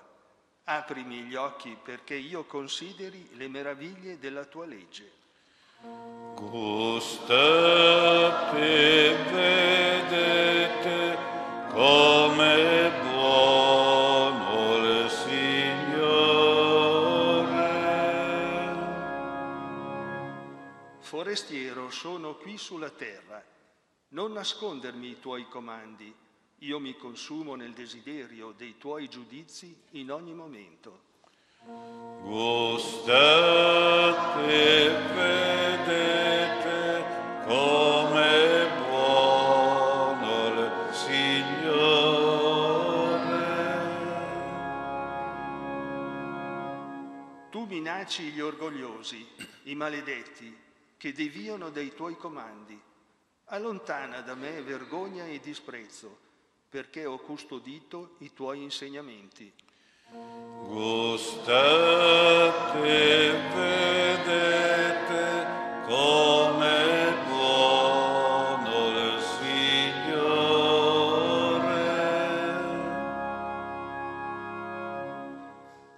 Aprimi 0.65 1.23
gli 1.23 1.33
occhi 1.33 1.75
perché 1.83 2.13
io 2.13 2.43
consideri 2.43 3.31
le 3.33 3.47
meraviglie 3.47 4.19
della 4.19 4.45
tua 4.45 4.67
legge. 4.67 5.11
Gustate 6.35 7.39
vedete 9.31 11.17
come 11.71 12.91
buono 13.09 14.75
il 14.75 15.09
Signore. 15.09 15.47
Forestiero 20.99 21.89
sono 21.89 22.35
qui 22.35 22.59
sulla 22.59 22.91
terra. 22.91 23.43
Non 24.11 24.31
nascondermi 24.31 25.09
i 25.09 25.19
tuoi 25.19 25.47
comandi, 25.47 26.11
io 26.59 26.79
mi 26.79 26.97
consumo 26.97 27.53
nel 27.53 27.73
desiderio 27.73 28.55
dei 28.57 28.75
tuoi 28.79 29.07
giudizi 29.07 29.79
in 29.91 30.11
ogni 30.11 30.33
momento. 30.33 31.01
Gustate 32.23 32.87
vedete 35.13 37.05
come 37.45 38.23
è 38.23 38.67
buono 38.79 40.47
il 40.47 40.71
Signore. 40.91 41.67
Tu 47.51 47.63
minaci 47.65 48.31
gli 48.31 48.39
orgogliosi, 48.39 49.23
i 49.65 49.75
maledetti, 49.75 50.57
che 50.97 51.13
deviano 51.13 51.69
dai 51.69 51.93
tuoi 51.93 52.17
comandi 52.17 52.87
Allontana 53.51 54.21
da 54.21 54.35
me 54.35 54.61
vergogna 54.61 55.25
e 55.25 55.39
disprezzo, 55.39 56.15
perché 56.69 57.07
ho 57.07 57.17
custodito 57.17 58.17
i 58.19 58.31
tuoi 58.31 58.61
insegnamenti. 58.61 59.51
Gustate, 60.67 61.57
vedete 63.55 65.47
come 65.87 67.15
buono 67.27 68.87
il 68.99 69.19
Signore. 69.39 70.19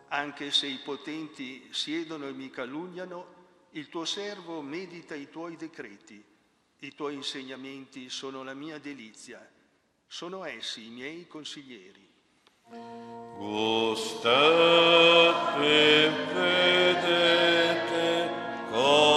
Anche 0.08 0.52
se 0.52 0.68
i 0.68 0.80
potenti 0.82 1.68
siedono 1.74 2.28
e 2.28 2.32
mi 2.32 2.50
calunniano, 2.50 3.26
il 3.72 3.90
tuo 3.90 4.06
servo 4.06 4.62
medita 4.62 5.16
i 5.16 5.30
tuoi 5.30 5.58
decreti. 5.58 6.31
I 6.84 6.96
tuoi 6.96 7.14
insegnamenti 7.14 8.10
sono 8.10 8.44
la 8.44 8.56
mia 8.56 8.80
delizia. 8.80 9.48
Sono 10.08 10.44
essi 10.46 10.88
i 10.88 10.90
miei 10.90 11.28
consiglieri. 11.28 12.10
Gustate, 13.38 14.50
vedete 16.34 18.30
come 18.72 19.11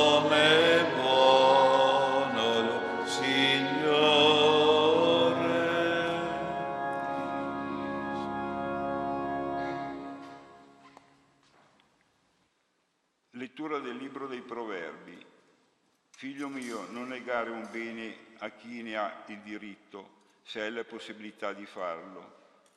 Figlio 16.24 16.48
mio, 16.48 16.90
non 16.90 17.08
negare 17.08 17.50
un 17.50 17.68
bene 17.70 18.16
a 18.38 18.48
chi 18.48 18.80
ne 18.80 18.96
ha 18.96 19.24
il 19.26 19.40
diritto, 19.40 20.38
se 20.42 20.62
hai 20.62 20.72
la 20.72 20.82
possibilità 20.82 21.52
di 21.52 21.66
farlo. 21.66 22.36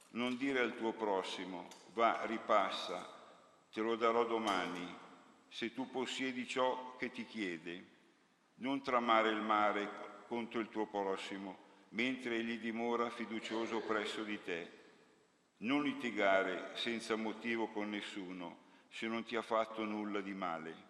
Non 0.10 0.36
dire 0.36 0.60
al 0.60 0.76
tuo 0.76 0.92
prossimo, 0.92 1.70
va, 1.94 2.26
ripassa, 2.26 3.08
te 3.72 3.80
lo 3.80 3.96
darò 3.96 4.26
domani, 4.26 4.94
se 5.48 5.74
tu 5.74 5.90
possiedi 5.90 6.46
ciò 6.46 6.98
che 6.98 7.10
ti 7.10 7.26
chiede. 7.26 7.86
Non 8.56 8.82
tramare 8.82 9.30
il 9.30 9.40
mare 9.40 10.24
contro 10.28 10.60
il 10.60 10.68
tuo 10.68 10.86
prossimo, 10.88 11.58
mentre 11.92 12.36
egli 12.36 12.60
dimora 12.60 13.10
fiducioso 13.10 13.80
presso 13.80 14.24
di 14.24 14.44
te. 14.44 14.72
Non 15.60 15.84
litigare 15.84 16.72
senza 16.74 17.16
motivo 17.16 17.68
con 17.68 17.92
nessuno, 17.92 18.58
se 18.90 19.08
non 19.08 19.24
ti 19.24 19.38
ha 19.38 19.42
fatto 19.42 19.86
nulla 19.86 20.20
di 20.20 20.34
male. 20.34 20.87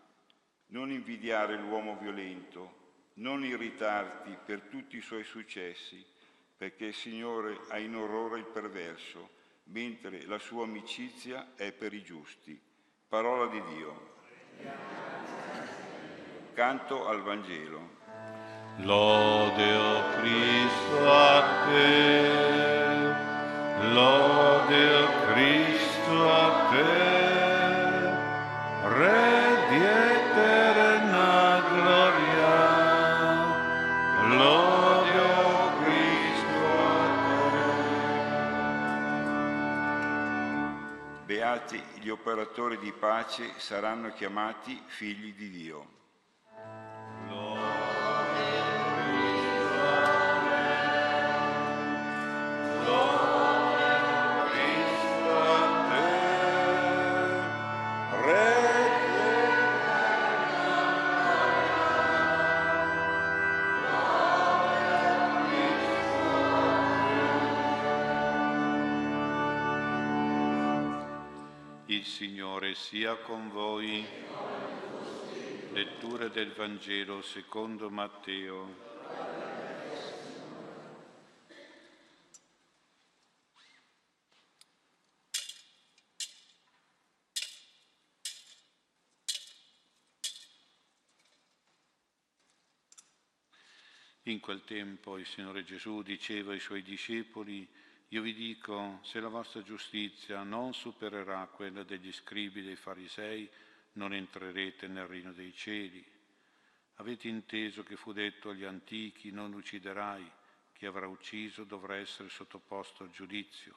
Non 0.70 0.92
invidiare 0.92 1.56
l'uomo 1.56 1.98
violento, 2.00 2.76
non 3.16 3.44
irritarti 3.44 4.38
per 4.46 4.62
tutti 4.70 4.98
i 4.98 5.02
suoi 5.02 5.24
successi, 5.24 6.06
perché 6.58 6.88
il 6.88 6.94
Signore 6.94 7.60
ha 7.70 7.78
in 7.78 7.96
orrore 7.96 8.40
il 8.40 8.46
perverso, 8.46 9.30
mentre 9.66 10.26
la 10.26 10.40
sua 10.40 10.64
amicizia 10.66 11.54
è 11.56 11.72
per 11.72 11.94
i 11.94 12.04
giusti. 12.04 12.60
Parola 13.08 13.48
di 13.48 13.64
Dio. 13.74 14.16
Canto 16.54 17.08
al 17.08 17.22
Vangelo. 17.22 17.96
Lode, 18.80 19.76
o 19.76 20.20
Cristo, 20.20 21.10
a 21.10 21.66
te. 21.66 22.28
Lode, 23.94 24.96
o 24.96 25.06
Cristo, 25.06 25.27
operatori 42.28 42.78
di 42.80 42.92
pace 42.92 43.54
saranno 43.56 44.12
chiamati 44.12 44.78
figli 44.88 45.34
di 45.34 45.50
Dio. 45.50 45.88
Il 71.98 72.06
Signore 72.06 72.76
sia 72.76 73.16
con 73.16 73.50
voi. 73.50 74.06
Lettura 75.72 76.28
del 76.28 76.52
Vangelo 76.52 77.24
secondo 77.24 77.90
Matteo. 77.90 78.76
In 94.22 94.40
quel 94.40 94.64
tempo 94.66 95.18
il 95.18 95.26
Signore 95.26 95.64
Gesù 95.64 96.04
diceva 96.04 96.52
ai 96.52 96.60
suoi 96.60 96.84
discepoli, 96.84 97.68
io 98.10 98.22
vi 98.22 98.34
dico, 98.34 99.00
se 99.04 99.20
la 99.20 99.28
vostra 99.28 99.62
giustizia 99.62 100.42
non 100.44 100.74
supererà 100.74 101.46
quella 101.48 101.84
degli 101.84 102.14
scribi 102.14 102.62
dei 102.62 102.78
farisei, 102.78 103.50
non 103.94 104.14
entrerete 104.14 104.88
nel 104.88 105.08
regno 105.08 105.34
dei 105.34 105.54
cieli. 105.54 106.06
Avete 106.96 107.28
inteso 107.28 107.84
che 107.84 107.98
fu 107.98 108.14
detto 108.14 108.50
agli 108.50 108.64
antichi, 108.64 109.30
non 109.32 109.52
ucciderai, 109.52 110.32
chi 110.72 110.86
avrà 110.86 111.06
ucciso 111.08 111.66
dovrà 111.66 111.98
essere 111.98 112.30
sottoposto 112.30 113.04
al 113.04 113.12
giudizio. 113.12 113.76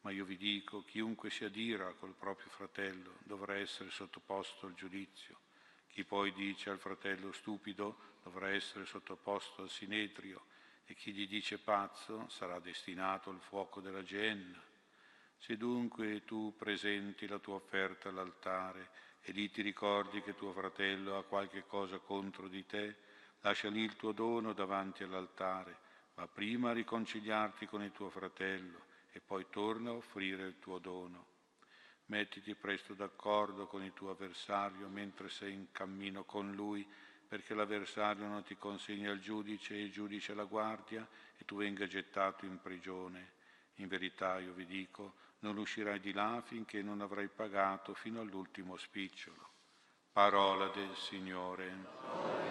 Ma 0.00 0.10
io 0.10 0.24
vi 0.24 0.38
dico, 0.38 0.82
chiunque 0.84 1.28
si 1.28 1.44
adira 1.44 1.92
col 1.98 2.14
proprio 2.14 2.48
fratello 2.48 3.18
dovrà 3.24 3.56
essere 3.56 3.90
sottoposto 3.90 4.66
al 4.66 4.74
giudizio. 4.74 5.40
Chi 5.88 6.02
poi 6.04 6.32
dice 6.32 6.70
al 6.70 6.78
fratello 6.78 7.30
stupido 7.32 7.98
dovrà 8.22 8.48
essere 8.48 8.86
sottoposto 8.86 9.62
al 9.62 9.70
sinedrio 9.70 10.46
e 10.86 10.94
chi 10.94 11.12
gli 11.12 11.26
dice 11.26 11.58
pazzo 11.58 12.28
sarà 12.28 12.58
destinato 12.60 13.30
al 13.30 13.40
fuoco 13.40 13.80
della 13.80 14.02
genna. 14.02 14.62
Se 15.36 15.56
dunque 15.56 16.24
tu 16.24 16.54
presenti 16.56 17.26
la 17.26 17.38
tua 17.38 17.56
offerta 17.56 18.08
all'altare 18.08 18.90
e 19.20 19.32
lì 19.32 19.50
ti 19.50 19.62
ricordi 19.62 20.22
che 20.22 20.34
tuo 20.34 20.52
fratello 20.52 21.18
ha 21.18 21.24
qualche 21.24 21.64
cosa 21.66 21.98
contro 21.98 22.48
di 22.48 22.64
te, 22.64 22.96
lascia 23.40 23.68
lì 23.68 23.80
il 23.80 23.96
tuo 23.96 24.12
dono 24.12 24.52
davanti 24.52 25.02
all'altare, 25.02 25.78
ma 26.14 26.26
prima 26.28 26.72
riconciliarti 26.72 27.66
con 27.66 27.82
il 27.82 27.92
tuo 27.92 28.08
fratello 28.08 28.84
e 29.12 29.20
poi 29.20 29.46
torna 29.50 29.90
a 29.90 29.94
offrire 29.94 30.46
il 30.46 30.58
tuo 30.60 30.78
dono. 30.78 31.34
Mettiti 32.06 32.54
presto 32.54 32.94
d'accordo 32.94 33.66
con 33.66 33.82
il 33.82 33.92
tuo 33.92 34.10
avversario 34.10 34.88
mentre 34.88 35.28
sei 35.28 35.52
in 35.52 35.72
cammino 35.72 36.24
con 36.24 36.52
lui, 36.52 36.86
perché 37.28 37.54
l'avversario 37.54 38.26
non 38.26 38.42
ti 38.42 38.56
consegni 38.56 39.06
al 39.06 39.20
giudice 39.20 39.74
e 39.74 39.82
il 39.82 39.92
giudice 39.92 40.32
alla 40.32 40.44
guardia 40.44 41.06
e 41.36 41.44
tu 41.44 41.56
venga 41.56 41.86
gettato 41.86 42.44
in 42.44 42.60
prigione. 42.60 43.34
In 43.76 43.88
verità 43.88 44.38
io 44.38 44.52
vi 44.52 44.66
dico, 44.66 45.14
non 45.40 45.58
uscirai 45.58 46.00
di 46.00 46.12
là 46.12 46.42
finché 46.44 46.82
non 46.82 47.00
avrai 47.00 47.28
pagato 47.28 47.94
fino 47.94 48.20
all'ultimo 48.20 48.76
spicciolo. 48.76 49.50
Parola 50.12 50.68
del 50.68 50.94
Signore. 50.96 52.45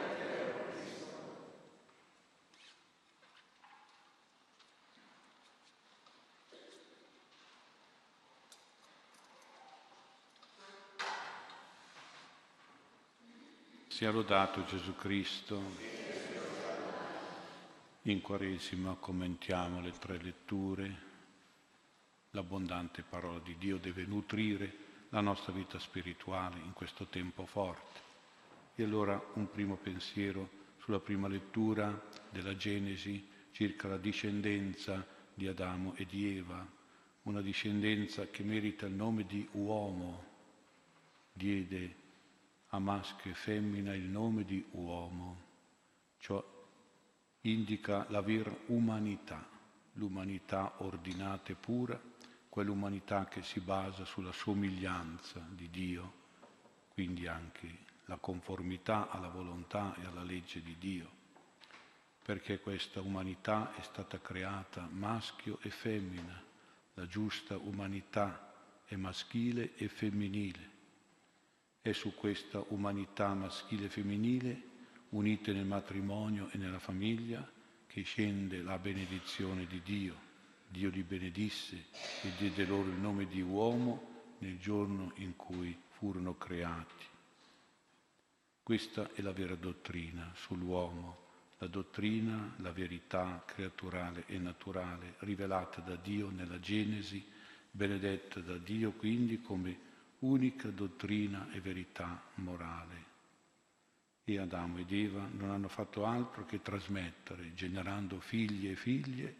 Sia 13.95 14.11
lodato 14.11 14.65
Gesù 14.65 14.93
Cristo. 14.97 15.61
In 18.01 18.19
Quaresima 18.19 18.95
commentiamo 18.95 19.79
le 19.79 19.93
tre 19.97 20.21
letture. 20.21 20.97
L'abbondante 22.31 23.03
parola 23.03 23.39
di 23.39 23.55
Dio 23.57 23.77
deve 23.77 24.03
nutrire 24.03 24.75
la 25.11 25.21
nostra 25.21 25.53
vita 25.53 25.79
spirituale 25.79 26.59
in 26.59 26.73
questo 26.73 27.05
tempo 27.05 27.45
forte. 27.45 28.01
E 28.75 28.83
allora 28.83 29.17
un 29.35 29.49
primo 29.49 29.77
pensiero 29.77 30.49
sulla 30.79 30.99
prima 30.99 31.29
lettura 31.29 31.97
della 32.31 32.57
Genesi 32.57 33.25
circa 33.51 33.87
la 33.87 33.97
discendenza 33.97 35.07
di 35.33 35.47
Adamo 35.47 35.95
e 35.95 36.05
di 36.05 36.35
Eva, 36.35 36.67
una 37.21 37.39
discendenza 37.39 38.27
che 38.27 38.43
merita 38.43 38.87
il 38.87 38.93
nome 38.93 39.25
di 39.25 39.47
uomo, 39.53 40.21
diede 41.31 42.03
a 42.69 42.79
maschio 42.79 43.31
e 43.31 43.35
femmina 43.35 43.93
il 43.93 44.03
nome 44.03 44.43
di 44.43 44.65
uomo, 44.71 45.41
ciò 46.17 46.43
indica 47.41 48.05
la 48.09 48.21
vera 48.21 48.55
umanità, 48.67 49.47
l'umanità 49.93 50.73
ordinata 50.77 51.51
e 51.51 51.55
pura, 51.55 51.99
quell'umanità 52.49 53.25
che 53.25 53.43
si 53.43 53.59
basa 53.59 54.05
sulla 54.05 54.31
somiglianza 54.31 55.45
di 55.49 55.69
Dio, 55.69 56.23
quindi 56.93 57.27
anche 57.27 57.83
la 58.05 58.17
conformità 58.17 59.09
alla 59.09 59.29
volontà 59.29 59.95
e 59.95 60.05
alla 60.05 60.23
legge 60.23 60.61
di 60.61 60.75
Dio, 60.77 61.09
perché 62.23 62.59
questa 62.59 63.01
umanità 63.01 63.75
è 63.75 63.81
stata 63.81 64.19
creata 64.19 64.87
maschio 64.91 65.59
e 65.61 65.69
femmina, 65.69 66.41
la 66.93 67.07
giusta 67.07 67.57
umanità 67.57 68.53
è 68.85 68.95
maschile 68.95 69.75
e 69.75 69.87
femminile. 69.87 70.74
È 71.85 71.91
su 71.91 72.15
questa 72.15 72.65
umanità 72.69 73.35
maschile 73.35 73.85
e 73.85 73.89
femminile, 73.89 74.59
unite 75.09 75.53
nel 75.53 75.67
matrimonio 75.67 76.49
e 76.49 76.57
nella 76.57 76.79
famiglia, 76.79 77.47
che 77.85 78.01
scende 78.01 78.63
la 78.63 78.79
benedizione 78.79 79.67
di 79.67 79.79
Dio. 79.83 80.15
Dio 80.67 80.89
li 80.89 81.03
benedisse 81.03 81.75
e 82.23 82.31
diede 82.39 82.65
loro 82.65 82.89
il 82.89 82.97
nome 82.97 83.27
di 83.27 83.39
uomo 83.39 84.33
nel 84.39 84.57
giorno 84.57 85.11
in 85.17 85.35
cui 85.35 85.77
furono 85.89 86.35
creati. 86.35 87.05
Questa 88.63 89.11
è 89.13 89.21
la 89.21 89.31
vera 89.31 89.53
dottrina 89.53 90.31
sull'uomo, 90.33 91.17
la 91.59 91.67
dottrina, 91.67 92.55
la 92.61 92.71
verità 92.71 93.43
creaturale 93.45 94.23
e 94.25 94.39
naturale 94.39 95.17
rivelata 95.19 95.81
da 95.81 95.95
Dio 95.95 96.31
nella 96.31 96.59
Genesi, 96.59 97.23
benedetta 97.69 98.39
da 98.39 98.57
Dio 98.57 98.93
quindi 98.93 99.39
come 99.39 99.93
unica 100.19 100.69
dottrina 100.69 101.51
e 101.51 101.59
verità 101.59 102.21
morale. 102.35 103.13
E 104.23 104.39
Adamo 104.39 104.79
ed 104.79 104.91
Eva 104.91 105.27
non 105.31 105.51
hanno 105.51 105.67
fatto 105.67 106.05
altro 106.05 106.45
che 106.45 106.61
trasmettere, 106.61 107.53
generando 107.53 108.19
figli 108.19 108.69
e 108.69 108.75
figlie, 108.75 109.35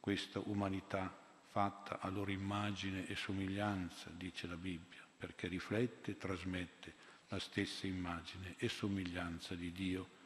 questa 0.00 0.40
umanità 0.44 1.12
fatta 1.46 1.98
a 2.00 2.08
loro 2.08 2.30
immagine 2.30 3.06
e 3.08 3.16
somiglianza, 3.16 4.10
dice 4.10 4.46
la 4.46 4.56
Bibbia, 4.56 5.04
perché 5.16 5.48
riflette 5.48 6.12
e 6.12 6.16
trasmette 6.16 6.94
la 7.28 7.38
stessa 7.38 7.86
immagine 7.86 8.54
e 8.58 8.68
somiglianza 8.68 9.54
di 9.54 9.72
Dio 9.72 10.16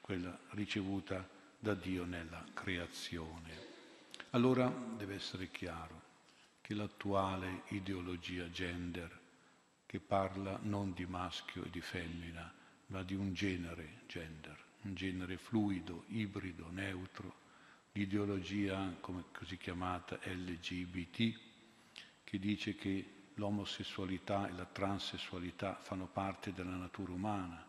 quella 0.00 0.36
ricevuta 0.50 1.28
da 1.58 1.74
Dio 1.74 2.04
nella 2.04 2.42
creazione. 2.54 3.66
Allora 4.30 4.68
deve 4.96 5.16
essere 5.16 5.50
chiaro 5.50 6.02
che 6.62 6.74
l'attuale 6.74 7.64
ideologia 7.68 8.50
gender, 8.50 9.17
che 9.88 10.00
parla 10.00 10.58
non 10.64 10.92
di 10.92 11.06
maschio 11.06 11.64
e 11.64 11.70
di 11.70 11.80
femmina, 11.80 12.52
ma 12.88 13.02
di 13.02 13.14
un 13.14 13.32
genere 13.32 14.02
gender, 14.06 14.54
un 14.82 14.94
genere 14.94 15.38
fluido, 15.38 16.04
ibrido, 16.08 16.68
neutro, 16.70 17.34
l'ideologia 17.92 18.96
come 19.00 19.24
così 19.32 19.56
chiamata 19.56 20.18
LGBT, 20.22 21.38
che 22.22 22.38
dice 22.38 22.74
che 22.74 23.12
l'omosessualità 23.36 24.46
e 24.46 24.52
la 24.52 24.66
transessualità 24.66 25.76
fanno 25.76 26.06
parte 26.06 26.52
della 26.52 26.76
natura 26.76 27.12
umana 27.12 27.64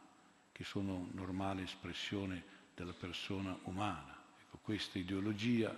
che 0.52 0.66
sono 0.66 1.08
normale 1.14 1.64
espressione 1.64 2.44
della 2.76 2.92
persona 2.92 3.58
umana. 3.64 4.14
Ecco, 4.42 4.58
questa 4.62 5.00
ideologia 5.00 5.74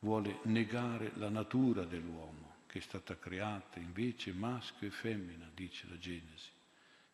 vuole 0.00 0.40
negare 0.46 1.12
la 1.14 1.28
natura 1.28 1.84
dell'uomo, 1.84 2.43
che 2.74 2.80
è 2.80 2.82
stata 2.82 3.16
creata 3.16 3.78
invece 3.78 4.32
maschio 4.32 4.88
e 4.88 4.90
femmina, 4.90 5.48
dice 5.54 5.86
la 5.88 5.96
Genesi. 5.96 6.50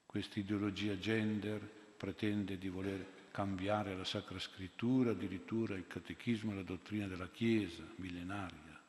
Questa 0.07 0.39
ideologia 0.39 0.97
gender 0.97 1.61
pretende 1.99 2.57
di 2.57 2.71
voler 2.71 3.29
cambiare 3.31 3.95
la 3.95 4.05
Sacra 4.05 4.39
Scrittura, 4.39 5.11
addirittura 5.11 5.75
il 5.75 5.87
catechismo 5.87 6.53
e 6.53 6.55
la 6.55 6.63
dottrina 6.63 7.07
della 7.09 7.29
Chiesa 7.29 7.85
millenaria, 7.97 8.81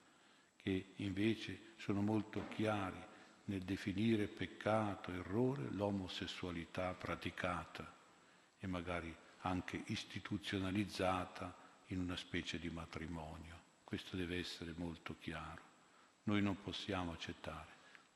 che 0.55 0.93
invece 0.95 1.73
sono 1.75 2.01
molto 2.01 2.47
chiari 2.47 3.03
nel 3.45 3.63
definire 3.63 4.27
peccato, 4.27 5.11
errore, 5.11 5.69
l'omosessualità 5.71 6.93
praticata 6.93 7.93
e 8.57 8.67
magari 8.67 9.13
anche 9.39 9.83
istituzionalizzata 9.87 11.53
in 11.87 11.99
una 11.99 12.15
specie 12.15 12.59
di 12.59 12.69
matrimonio. 12.69 13.59
Questo 13.83 14.15
deve 14.15 14.37
essere 14.37 14.73
molto 14.77 15.17
chiaro. 15.19 15.70
Noi 16.23 16.41
non 16.41 16.61
possiamo 16.61 17.11
accettare 17.11 17.69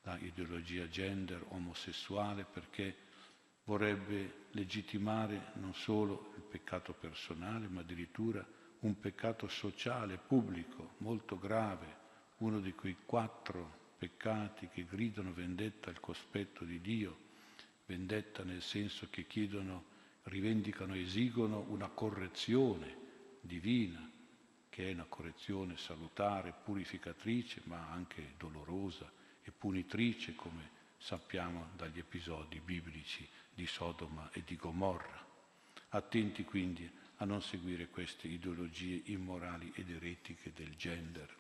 la 0.04 0.18
ideologia 0.20 0.88
gender 0.88 1.44
omosessuale 1.50 2.46
perché 2.46 2.96
vorrebbe 3.64 4.46
legittimare 4.52 5.52
non 5.56 5.74
solo 5.74 6.34
il 6.36 6.44
peccato 6.44 6.94
personale, 6.94 7.68
ma 7.68 7.82
addirittura 7.82 8.46
un 8.82 9.00
peccato 9.00 9.48
sociale, 9.48 10.18
pubblico, 10.18 10.94
molto 10.98 11.40
grave, 11.40 12.04
uno 12.38 12.60
di 12.60 12.74
quei 12.74 12.98
quattro 13.06 13.94
peccati 13.98 14.68
che 14.68 14.86
gridano 14.86 15.34
vendetta 15.34 15.90
al 15.90 16.00
cospetto 16.00 16.64
di 16.64 16.80
Dio, 16.82 17.18
vendetta 17.86 18.44
nel 18.44 18.62
senso 18.62 19.08
che 19.10 19.26
chiedono, 19.26 19.86
rivendicano, 20.24 20.94
esigono 20.94 21.66
una 21.70 21.88
correzione 21.88 22.96
divina, 23.42 24.12
che 24.76 24.90
è 24.90 24.94
una 24.94 25.06
correzione 25.08 25.78
salutare, 25.78 26.54
purificatrice, 26.66 27.62
ma 27.64 27.92
anche 27.92 28.34
dolorosa 28.38 29.10
e 29.42 29.50
punitrice, 29.50 30.36
come 30.36 30.70
sappiamo 30.98 31.70
dagli 31.78 32.00
episodi 32.00 32.60
biblici 32.60 33.26
di 33.54 33.66
Sodoma 33.68 34.30
e 34.34 34.44
di 34.46 34.58
Gomorra. 34.58 35.26
Attenti 35.92 36.44
quindi 36.44 36.92
a 37.16 37.24
non 37.24 37.42
seguire 37.42 37.88
queste 37.88 38.28
ideologie 38.28 39.02
immorali 39.06 39.72
ed 39.76 39.92
eretiche 39.92 40.52
del 40.54 40.76
gender. 40.76 41.34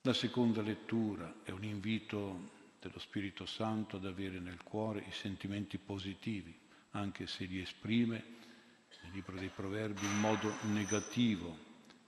La 0.00 0.14
seconda 0.14 0.62
lettura 0.62 1.42
è 1.42 1.50
un 1.50 1.64
invito 1.64 2.48
dello 2.80 2.98
Spirito 2.98 3.44
Santo 3.44 3.96
ad 3.96 4.06
avere 4.06 4.38
nel 4.38 4.62
cuore 4.62 5.04
i 5.06 5.12
sentimenti 5.12 5.76
positivi, 5.76 6.58
anche 6.92 7.26
se 7.26 7.44
li 7.44 7.60
esprime 7.60 8.24
nel 9.02 9.12
libro 9.12 9.36
dei 9.36 9.48
Proverbi 9.48 10.06
in 10.06 10.18
modo 10.18 10.50
negativo, 10.62 11.63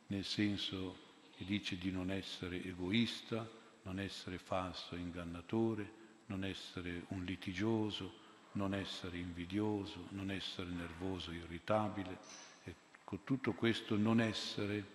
nel 0.08 0.24
senso 0.24 1.04
che 1.36 1.44
dice 1.44 1.76
di 1.76 1.90
non 1.90 2.10
essere 2.10 2.62
egoista, 2.62 3.48
non 3.82 4.00
essere 4.00 4.38
falso 4.38 4.94
e 4.94 4.98
ingannatore, 4.98 6.04
non 6.26 6.44
essere 6.44 7.04
un 7.08 7.24
litigioso, 7.24 8.24
non 8.52 8.74
essere 8.74 9.18
invidioso, 9.18 10.06
non 10.10 10.30
essere 10.30 10.70
nervoso 10.70 11.30
e 11.30 11.36
irritabile. 11.36 12.18
Ecco, 12.64 13.18
tutto 13.22 13.52
questo 13.52 13.96
non 13.96 14.20
essere 14.20 14.94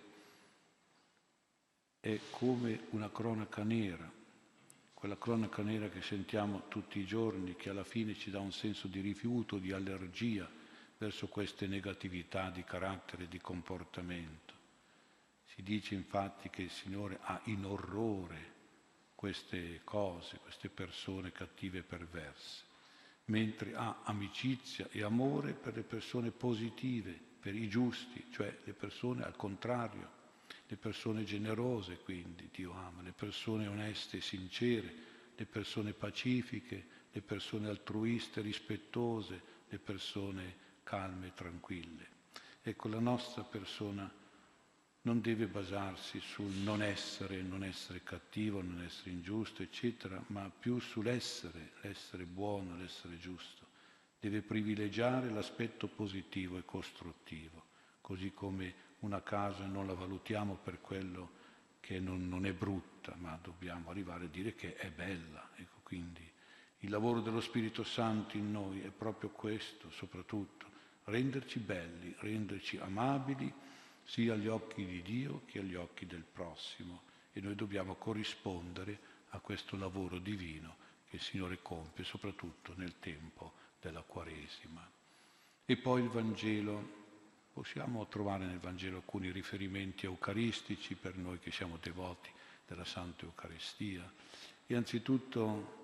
è 2.00 2.18
come 2.30 2.86
una 2.90 3.10
cronaca 3.10 3.62
nera, 3.62 4.10
quella 4.92 5.16
cronaca 5.16 5.62
nera 5.62 5.88
che 5.88 6.02
sentiamo 6.02 6.68
tutti 6.68 6.98
i 6.98 7.06
giorni, 7.06 7.54
che 7.54 7.70
alla 7.70 7.84
fine 7.84 8.14
ci 8.14 8.30
dà 8.30 8.40
un 8.40 8.52
senso 8.52 8.88
di 8.88 9.00
rifiuto, 9.00 9.58
di 9.58 9.72
allergia 9.72 10.48
verso 10.98 11.28
queste 11.28 11.66
negatività 11.66 12.50
di 12.50 12.64
carattere 12.64 13.28
di 13.28 13.40
comportamento. 13.40 14.61
Si 15.54 15.62
dice 15.62 15.94
infatti 15.94 16.48
che 16.50 16.62
il 16.62 16.70
Signore 16.70 17.18
ha 17.22 17.40
in 17.44 17.64
orrore 17.64 18.50
queste 19.14 19.80
cose, 19.84 20.38
queste 20.38 20.68
persone 20.68 21.32
cattive 21.32 21.78
e 21.78 21.82
perverse, 21.82 22.64
mentre 23.26 23.74
ha 23.74 24.00
amicizia 24.04 24.88
e 24.90 25.02
amore 25.02 25.52
per 25.52 25.74
le 25.76 25.82
persone 25.82 26.30
positive, 26.30 27.18
per 27.40 27.54
i 27.54 27.68
giusti, 27.68 28.24
cioè 28.30 28.56
le 28.64 28.72
persone 28.72 29.22
al 29.24 29.36
contrario 29.36 30.20
le 30.72 30.78
persone 30.78 31.24
generose 31.24 31.98
quindi 31.98 32.48
Dio 32.50 32.72
ama, 32.72 33.02
le 33.02 33.12
persone 33.12 33.66
oneste 33.66 34.16
e 34.16 34.20
sincere, 34.22 34.94
le 35.36 35.44
persone 35.44 35.92
pacifiche, 35.92 36.86
le 37.12 37.20
persone 37.20 37.68
altruiste, 37.68 38.40
rispettose, 38.40 39.40
le 39.68 39.78
persone 39.78 40.56
calme 40.82 41.26
e 41.26 41.34
tranquille. 41.34 42.06
Ecco, 42.62 42.88
la 42.88 43.00
nostra 43.00 43.42
persona 43.42 44.10
non 45.02 45.20
deve 45.20 45.46
basarsi 45.46 46.20
sul 46.20 46.52
non 46.62 46.80
essere, 46.80 47.42
non 47.42 47.64
essere 47.64 48.02
cattivo, 48.04 48.62
non 48.62 48.82
essere 48.82 49.10
ingiusto, 49.10 49.62
eccetera, 49.62 50.22
ma 50.28 50.50
più 50.56 50.78
sull'essere, 50.78 51.72
l'essere 51.80 52.24
buono, 52.24 52.76
l'essere 52.76 53.18
giusto. 53.18 53.66
Deve 54.20 54.42
privilegiare 54.42 55.28
l'aspetto 55.30 55.88
positivo 55.88 56.56
e 56.56 56.64
costruttivo, 56.64 57.64
così 58.00 58.32
come 58.32 58.90
una 59.00 59.22
casa 59.22 59.66
non 59.66 59.88
la 59.88 59.94
valutiamo 59.94 60.54
per 60.62 60.80
quello 60.80 61.40
che 61.80 61.98
non, 61.98 62.28
non 62.28 62.46
è 62.46 62.52
brutta, 62.52 63.16
ma 63.18 63.36
dobbiamo 63.42 63.90
arrivare 63.90 64.26
a 64.26 64.28
dire 64.28 64.54
che 64.54 64.76
è 64.76 64.88
bella. 64.90 65.50
Ecco, 65.56 65.80
quindi 65.82 66.30
il 66.78 66.90
lavoro 66.90 67.20
dello 67.20 67.40
Spirito 67.40 67.82
Santo 67.82 68.36
in 68.36 68.52
noi 68.52 68.80
è 68.82 68.90
proprio 68.90 69.30
questo, 69.30 69.90
soprattutto, 69.90 70.66
renderci 71.04 71.58
belli, 71.58 72.14
renderci 72.18 72.76
amabili 72.76 73.52
sia 74.04 74.34
agli 74.34 74.48
occhi 74.48 74.84
di 74.84 75.02
Dio 75.02 75.42
che 75.46 75.60
agli 75.60 75.74
occhi 75.74 76.06
del 76.06 76.24
prossimo. 76.24 77.02
E 77.32 77.40
noi 77.40 77.54
dobbiamo 77.54 77.94
corrispondere 77.94 78.98
a 79.30 79.38
questo 79.38 79.76
lavoro 79.76 80.18
divino 80.18 80.76
che 81.08 81.16
il 81.16 81.22
Signore 81.22 81.60
compie, 81.62 82.04
soprattutto 82.04 82.74
nel 82.76 82.98
tempo 82.98 83.52
della 83.80 84.02
Quaresima. 84.02 84.88
E 85.64 85.76
poi 85.76 86.02
il 86.02 86.08
Vangelo, 86.08 87.00
possiamo 87.52 88.06
trovare 88.08 88.44
nel 88.44 88.58
Vangelo 88.58 88.98
alcuni 88.98 89.30
riferimenti 89.30 90.06
eucaristici 90.06 90.94
per 90.94 91.16
noi 91.16 91.38
che 91.38 91.50
siamo 91.50 91.78
devoti 91.80 92.30
della 92.66 92.84
Santa 92.84 93.24
Eucaristia. 93.24 94.10
E 94.66 94.74
anzitutto 94.74 95.80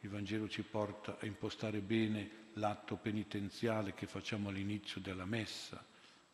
il 0.00 0.10
Vangelo 0.10 0.48
ci 0.48 0.62
porta 0.62 1.18
a 1.20 1.26
impostare 1.26 1.80
bene 1.80 2.50
l'atto 2.54 2.96
penitenziale 2.96 3.94
che 3.94 4.06
facciamo 4.06 4.48
all'inizio 4.48 5.00
della 5.00 5.24
messa 5.24 5.84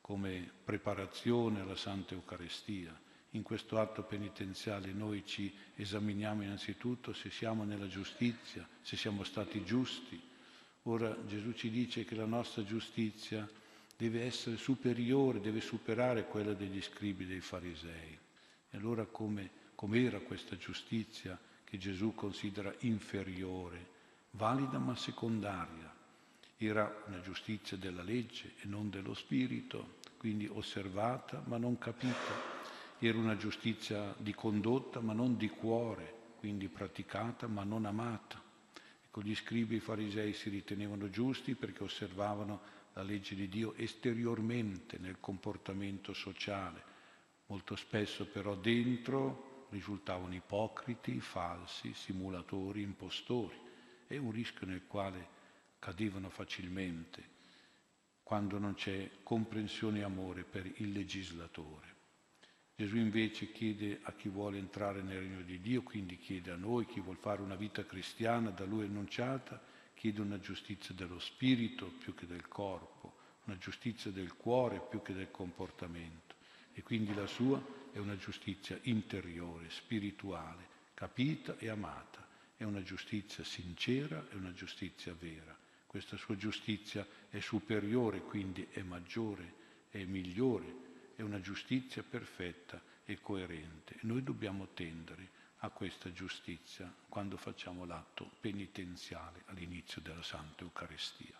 come 0.09 0.51
preparazione 0.65 1.61
alla 1.61 1.77
Santa 1.77 2.15
Eucaristia. 2.15 2.99
In 3.33 3.43
questo 3.43 3.79
atto 3.79 4.05
penitenziale 4.05 4.91
noi 4.91 5.23
ci 5.27 5.55
esaminiamo 5.75 6.43
innanzitutto 6.43 7.13
se 7.13 7.29
siamo 7.29 7.65
nella 7.65 7.89
giustizia, 7.89 8.67
se 8.81 8.97
siamo 8.97 9.23
stati 9.23 9.63
giusti. 9.65 10.19
Ora 10.85 11.15
Gesù 11.27 11.53
ci 11.53 11.69
dice 11.69 12.07
che 12.07 12.15
la 12.15 12.25
nostra 12.25 12.65
giustizia 12.65 13.47
deve 13.99 14.25
essere 14.25 14.57
superiore, 14.57 15.43
deve 15.43 15.61
superare 15.61 16.25
quella 16.25 16.55
degli 16.55 16.81
scribi 16.81 17.27
dei 17.27 17.41
farisei. 17.41 18.19
E 18.71 18.77
allora 18.79 19.05
come, 19.05 19.51
com'era 19.75 20.21
questa 20.21 20.57
giustizia 20.57 21.39
che 21.65 21.77
Gesù 21.77 22.15
considera 22.15 22.75
inferiore, 22.79 23.87
valida 24.31 24.79
ma 24.79 24.97
secondaria? 24.97 25.95
Era 26.57 27.05
una 27.07 27.21
giustizia 27.21 27.77
della 27.77 28.03
legge 28.03 28.55
e 28.63 28.67
non 28.67 28.89
dello 28.89 29.15
spirito, 29.15 29.98
quindi 30.19 30.47
osservata 30.47 31.43
ma 31.47 31.57
non 31.57 31.79
capita. 31.79 32.57
Era 32.99 33.16
una 33.16 33.37
giustizia 33.37 34.14
di 34.19 34.35
condotta 34.35 35.01
ma 35.01 35.12
non 35.12 35.37
di 35.37 35.49
cuore, 35.49 36.35
quindi 36.39 36.69
praticata 36.69 37.47
ma 37.47 37.62
non 37.62 37.87
amata. 37.87 38.43
Ecco, 39.07 39.23
gli 39.23 39.35
scribi 39.35 39.75
e 39.75 39.77
i 39.79 39.81
farisei 39.81 40.33
si 40.33 40.51
ritenevano 40.51 41.09
giusti 41.09 41.55
perché 41.55 41.85
osservavano 41.85 42.61
la 42.95 43.03
legge 43.03 43.37
di 43.37 43.49
Dio 43.49 43.75
esteriormente 43.75 44.99
nel 44.99 45.19
comportamento 45.21 46.12
sociale. 46.12 46.97
Molto 47.47 47.77
spesso 47.77 48.27
però 48.27 48.57
dentro 48.57 49.66
risultavano 49.71 50.35
ipocriti, 50.35 51.21
falsi, 51.21 51.95
simulatori, 51.95 52.83
impostori. 52.83 53.57
È 54.07 54.16
un 54.16 54.33
rischio 54.33 54.66
nel 54.66 54.87
quale 54.87 55.37
cadevano 55.79 56.29
facilmente 56.29 57.37
quando 58.29 58.59
non 58.59 58.74
c'è 58.74 59.09
comprensione 59.22 60.01
e 60.01 60.03
amore 60.03 60.43
per 60.45 60.70
il 60.83 60.93
legislatore. 60.93 61.87
Gesù 62.76 62.97
invece 62.97 63.51
chiede 63.53 64.01
a 64.03 64.12
chi 64.12 64.29
vuole 64.29 64.59
entrare 64.59 65.01
nel 65.01 65.20
regno 65.20 65.41
di 65.41 65.59
Dio, 65.62 65.83
quindi 65.83 66.18
chiede 66.18 66.51
a 66.51 66.57
noi, 66.57 66.85
chi 66.85 67.01
vuole 67.01 67.18
fare 67.18 67.41
una 67.41 67.55
vita 67.55 67.87
cristiana 67.87 68.51
da 68.51 68.66
lui 68.66 68.85
annunciata, 68.85 69.59
chiede 69.95 70.20
una 70.20 70.39
giustizia 70.41 70.95
dello 70.95 71.18
spirito 71.18 71.87
più 71.87 72.14
che 72.14 72.26
del 72.26 72.49
corpo, 72.49 73.16
una 73.45 73.57
giustizia 73.57 74.11
del 74.11 74.35
cuore 74.35 74.87
più 74.91 75.01
che 75.01 75.14
del 75.14 75.31
comportamento. 75.31 76.35
E 76.74 76.83
quindi 76.83 77.14
la 77.14 77.26
sua 77.26 77.64
è 77.93 77.99
una 77.99 78.18
giustizia 78.18 78.79
interiore, 78.83 79.70
spirituale, 79.70 80.68
capita 80.93 81.57
e 81.57 81.70
amata. 81.70 82.29
È 82.59 82.64
una 82.64 82.83
giustizia 82.83 83.43
sincera, 83.43 84.29
è 84.29 84.35
una 84.35 84.53
giustizia 84.53 85.14
vera. 85.18 85.58
Questa 85.89 86.18
sua 86.18 86.36
giustizia 86.36 87.07
è 87.30 87.41
superiore, 87.41 88.20
quindi 88.20 88.68
è 88.70 88.82
maggiore, 88.82 89.55
è 89.89 90.05
migliore, 90.05 90.66
è 91.16 91.22
una 91.22 91.41
giustizia 91.41 92.03
perfetta 92.03 92.78
e 93.07 93.18
coerente. 93.22 93.97
Noi 94.03 94.22
dobbiamo 94.22 94.68
tendere 94.74 95.30
a 95.61 95.70
questa 95.70 96.12
giustizia 96.12 96.95
quando 97.09 97.39
facciamo 97.39 97.86
l'atto 97.86 98.32
penitenziale 98.39 99.45
all'inizio 99.47 100.03
della 100.03 100.22
Santa 100.22 100.62
Eucaristia. 100.62 101.34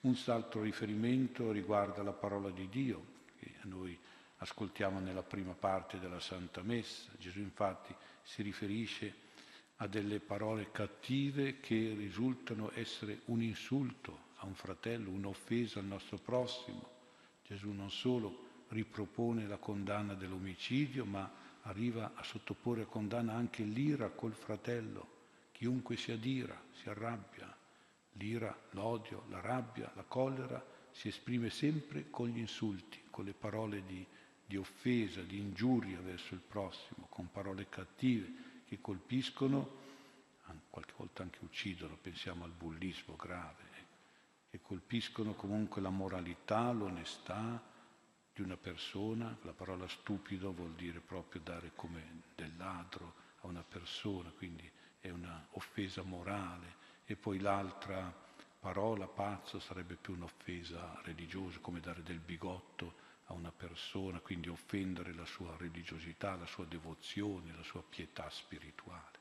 Un 0.00 0.18
altro 0.26 0.62
riferimento 0.62 1.52
riguarda 1.52 2.02
la 2.02 2.12
parola 2.12 2.50
di 2.50 2.68
Dio, 2.68 3.18
che 3.38 3.52
noi 3.62 3.96
ascoltiamo 4.38 4.98
nella 4.98 5.22
prima 5.22 5.52
parte 5.52 6.00
della 6.00 6.18
Santa 6.18 6.60
Messa. 6.62 7.12
Gesù 7.18 7.38
infatti 7.38 7.94
si 8.24 8.42
riferisce 8.42 9.28
a 9.82 9.86
delle 9.86 10.20
parole 10.20 10.70
cattive 10.70 11.58
che 11.60 11.94
risultano 11.96 12.70
essere 12.74 13.20
un 13.26 13.40
insulto 13.42 14.28
a 14.36 14.46
un 14.46 14.54
fratello, 14.54 15.10
un'offesa 15.10 15.78
al 15.78 15.86
nostro 15.86 16.18
prossimo. 16.18 16.98
Gesù 17.46 17.70
non 17.70 17.90
solo 17.90 18.48
ripropone 18.68 19.46
la 19.46 19.56
condanna 19.56 20.14
dell'omicidio, 20.14 21.06
ma 21.06 21.30
arriva 21.62 22.12
a 22.14 22.22
sottoporre 22.22 22.82
a 22.82 22.86
condanna 22.86 23.34
anche 23.34 23.62
l'ira 23.62 24.10
col 24.10 24.34
fratello. 24.34 25.18
Chiunque 25.52 25.96
si 25.96 26.12
adira, 26.12 26.60
si 26.72 26.88
arrabbia. 26.90 27.56
L'ira, 28.14 28.54
l'odio, 28.70 29.24
la 29.30 29.40
rabbia, 29.40 29.90
la 29.94 30.02
collera 30.02 30.62
si 30.90 31.08
esprime 31.08 31.48
sempre 31.48 32.10
con 32.10 32.28
gli 32.28 32.38
insulti, 32.38 33.00
con 33.08 33.24
le 33.24 33.32
parole 33.32 33.82
di, 33.86 34.04
di 34.44 34.58
offesa, 34.58 35.22
di 35.22 35.38
ingiuria 35.38 36.00
verso 36.00 36.34
il 36.34 36.42
prossimo, 36.46 37.06
con 37.08 37.30
parole 37.30 37.68
cattive 37.70 38.49
che 38.70 38.80
colpiscono, 38.80 39.78
qualche 40.70 40.92
volta 40.96 41.24
anche 41.24 41.40
uccidono, 41.42 41.98
pensiamo 42.00 42.44
al 42.44 42.52
bullismo 42.52 43.16
grave, 43.16 43.64
che 44.48 44.60
colpiscono 44.62 45.32
comunque 45.34 45.82
la 45.82 45.90
moralità, 45.90 46.70
l'onestà 46.70 47.60
di 48.32 48.42
una 48.42 48.56
persona. 48.56 49.36
La 49.42 49.52
parola 49.52 49.88
stupido 49.88 50.52
vuol 50.52 50.74
dire 50.74 51.00
proprio 51.00 51.40
dare 51.40 51.72
come 51.74 52.22
del 52.36 52.56
ladro 52.56 53.14
a 53.40 53.48
una 53.48 53.64
persona, 53.64 54.30
quindi 54.30 54.70
è 55.00 55.10
un'offesa 55.10 56.02
morale. 56.02 56.76
E 57.06 57.16
poi 57.16 57.40
l'altra 57.40 58.14
parola, 58.60 59.08
pazzo, 59.08 59.58
sarebbe 59.58 59.96
più 59.96 60.14
un'offesa 60.14 61.00
religiosa, 61.02 61.58
come 61.58 61.80
dare 61.80 62.04
del 62.04 62.20
bigotto 62.20 63.08
a 63.30 63.32
una 63.32 63.52
persona, 63.52 64.18
quindi 64.18 64.48
offendere 64.48 65.14
la 65.14 65.24
sua 65.24 65.56
religiosità, 65.56 66.34
la 66.34 66.46
sua 66.46 66.64
devozione, 66.64 67.54
la 67.54 67.62
sua 67.62 67.82
pietà 67.82 68.28
spirituale. 68.28 69.18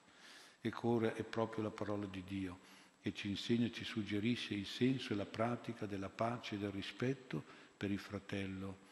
Ecco, 0.62 0.88
ora 0.90 1.14
è 1.14 1.24
proprio 1.24 1.64
la 1.64 1.70
parola 1.70 2.06
di 2.08 2.24
Dio 2.24 2.60
che 3.02 3.14
ci 3.14 3.30
insegna, 3.30 3.70
ci 3.72 3.86
suggerisce 3.86 4.56
il 4.56 4.66
senso 4.66 5.14
e 5.14 5.16
la 5.16 5.26
pratica 5.26 5.86
della 5.86 6.10
pace 6.10 6.56
e 6.56 6.58
del 6.58 6.72
rispetto 6.72 7.44
per 7.78 7.92
il 7.92 8.00
fratello. 8.00 8.88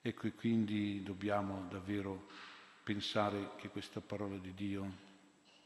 Ecco, 0.00 0.26
e 0.26 0.34
quindi 0.34 1.02
dobbiamo 1.02 1.66
davvero 1.68 2.28
pensare 2.84 3.52
che 3.56 3.68
questa 3.68 4.00
parola 4.00 4.36
di 4.36 4.54
Dio 4.54 5.06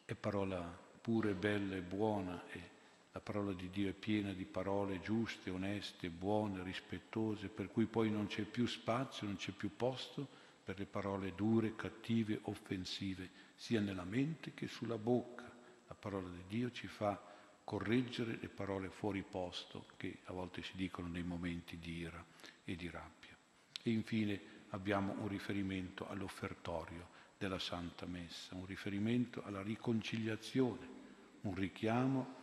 è 0.05 0.15
parola 0.15 0.61
pura, 1.01 1.33
bella 1.33 1.77
e 1.77 1.83
buona 1.83 2.43
e 2.51 2.72
la 3.13 3.21
parola 3.21 3.53
di 3.53 3.69
Dio 3.69 3.91
è 3.91 3.93
piena 3.93 4.33
di 4.33 4.47
parole 4.47 5.01
giuste, 5.01 5.51
oneste, 5.51 6.09
buone, 6.09 6.63
rispettose, 6.63 7.49
per 7.49 7.71
cui 7.71 7.85
poi 7.85 8.11
non 8.11 8.27
c'è 8.27 8.43
più 8.43 8.67
spazio, 8.67 9.27
non 9.27 9.37
c'è 9.37 9.53
più 9.53 9.77
posto 9.77 10.27
per 10.65 10.79
le 10.79 10.87
parole 10.87 11.35
dure, 11.35 11.77
cattive, 11.77 12.41
offensive, 12.45 13.29
sia 13.55 13.81
nella 13.81 14.05
mente 14.05 14.55
che 14.55 14.67
sulla 14.67 14.97
bocca. 14.97 15.51
La 15.89 15.95
parola 15.95 16.29
di 16.31 16.43
Dio 16.49 16.71
ci 16.71 16.87
fa 16.87 17.21
correggere 17.65 18.39
le 18.41 18.49
parole 18.49 18.89
fuori 18.89 19.23
posto 19.23 19.87
che 19.97 20.21
a 20.25 20.33
volte 20.33 20.63
si 20.63 20.73
dicono 20.75 21.09
nei 21.09 21.23
momenti 21.23 21.79
di 21.79 21.99
ira 21.99 22.25
e 22.65 22.77
di 22.77 22.89
rabbia. 22.89 23.37
E 23.83 23.91
infine 23.91 24.41
abbiamo 24.71 25.13
un 25.19 25.29
riferimento 25.29 26.09
all'offertorio 26.09 27.09
della 27.37 27.59
Santa 27.59 28.07
Messa, 28.07 28.55
un 28.55 28.65
riferimento 28.65 29.43
alla 29.43 29.61
riconciliazione, 29.61 31.01
un 31.43 31.55
richiamo 31.55 32.41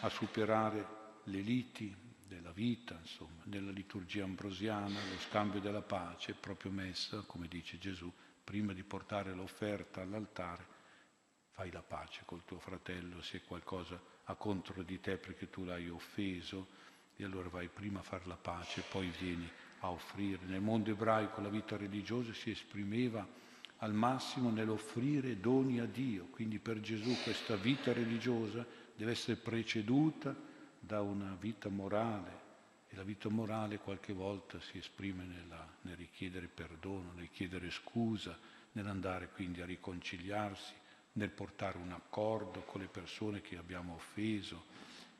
a 0.00 0.08
superare 0.08 0.96
le 1.24 1.40
liti 1.40 1.94
della 2.26 2.52
vita, 2.52 2.98
insomma, 3.00 3.42
nella 3.44 3.70
liturgia 3.70 4.24
ambrosiana, 4.24 4.88
lo 4.88 5.18
scambio 5.18 5.60
della 5.60 5.82
pace, 5.82 6.34
proprio 6.34 6.70
messa, 6.70 7.22
come 7.26 7.48
dice 7.48 7.78
Gesù, 7.78 8.12
prima 8.44 8.72
di 8.72 8.82
portare 8.82 9.34
l'offerta 9.34 10.02
all'altare, 10.02 10.76
fai 11.50 11.70
la 11.70 11.82
pace 11.82 12.22
col 12.24 12.44
tuo 12.44 12.58
fratello 12.58 13.20
se 13.22 13.42
qualcosa 13.42 14.00
ha 14.24 14.34
contro 14.34 14.82
di 14.82 15.00
te 15.00 15.16
perché 15.16 15.50
tu 15.50 15.64
l'hai 15.64 15.88
offeso, 15.88 16.68
e 17.16 17.24
allora 17.24 17.48
vai 17.48 17.68
prima 17.68 17.98
a 17.98 18.02
fare 18.02 18.26
la 18.26 18.36
pace, 18.36 18.84
poi 18.88 19.08
vieni 19.18 19.50
a 19.80 19.90
offrire. 19.90 20.44
Nel 20.44 20.60
mondo 20.60 20.90
ebraico 20.90 21.40
la 21.40 21.48
vita 21.48 21.76
religiosa 21.76 22.32
si 22.32 22.50
esprimeva 22.50 23.26
al 23.78 23.92
massimo 23.92 24.50
nell'offrire 24.50 25.40
doni 25.40 25.80
a 25.80 25.86
Dio, 25.86 26.26
quindi 26.26 26.58
per 26.58 26.80
Gesù 26.80 27.16
questa 27.22 27.56
vita 27.56 27.92
religiosa 27.92 28.66
deve 28.98 29.12
essere 29.12 29.36
preceduta 29.36 30.34
da 30.80 31.02
una 31.02 31.36
vita 31.38 31.68
morale 31.68 32.46
e 32.88 32.96
la 32.96 33.04
vita 33.04 33.28
morale 33.28 33.78
qualche 33.78 34.12
volta 34.12 34.58
si 34.58 34.78
esprime 34.78 35.24
nella, 35.24 35.64
nel 35.82 35.94
richiedere 35.94 36.48
perdono, 36.48 37.12
nel 37.12 37.30
chiedere 37.30 37.70
scusa, 37.70 38.36
nell'andare 38.72 39.28
quindi 39.28 39.60
a 39.60 39.66
riconciliarsi, 39.66 40.72
nel 41.12 41.30
portare 41.30 41.78
un 41.78 41.92
accordo 41.92 42.62
con 42.62 42.80
le 42.80 42.88
persone 42.88 43.40
che 43.40 43.56
abbiamo 43.56 43.94
offeso, 43.94 44.64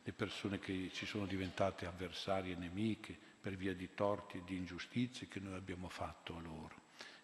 le 0.02 0.12
persone 0.12 0.58
che 0.58 0.90
ci 0.92 1.06
sono 1.06 1.26
diventate 1.26 1.86
avversarie 1.86 2.54
e 2.54 2.58
nemiche 2.58 3.16
per 3.40 3.54
via 3.54 3.74
di 3.74 3.90
torti 3.94 4.38
e 4.38 4.42
di 4.44 4.56
ingiustizie 4.56 5.28
che 5.28 5.38
noi 5.38 5.54
abbiamo 5.54 5.88
fatto 5.88 6.36
a 6.36 6.40
loro. 6.40 6.74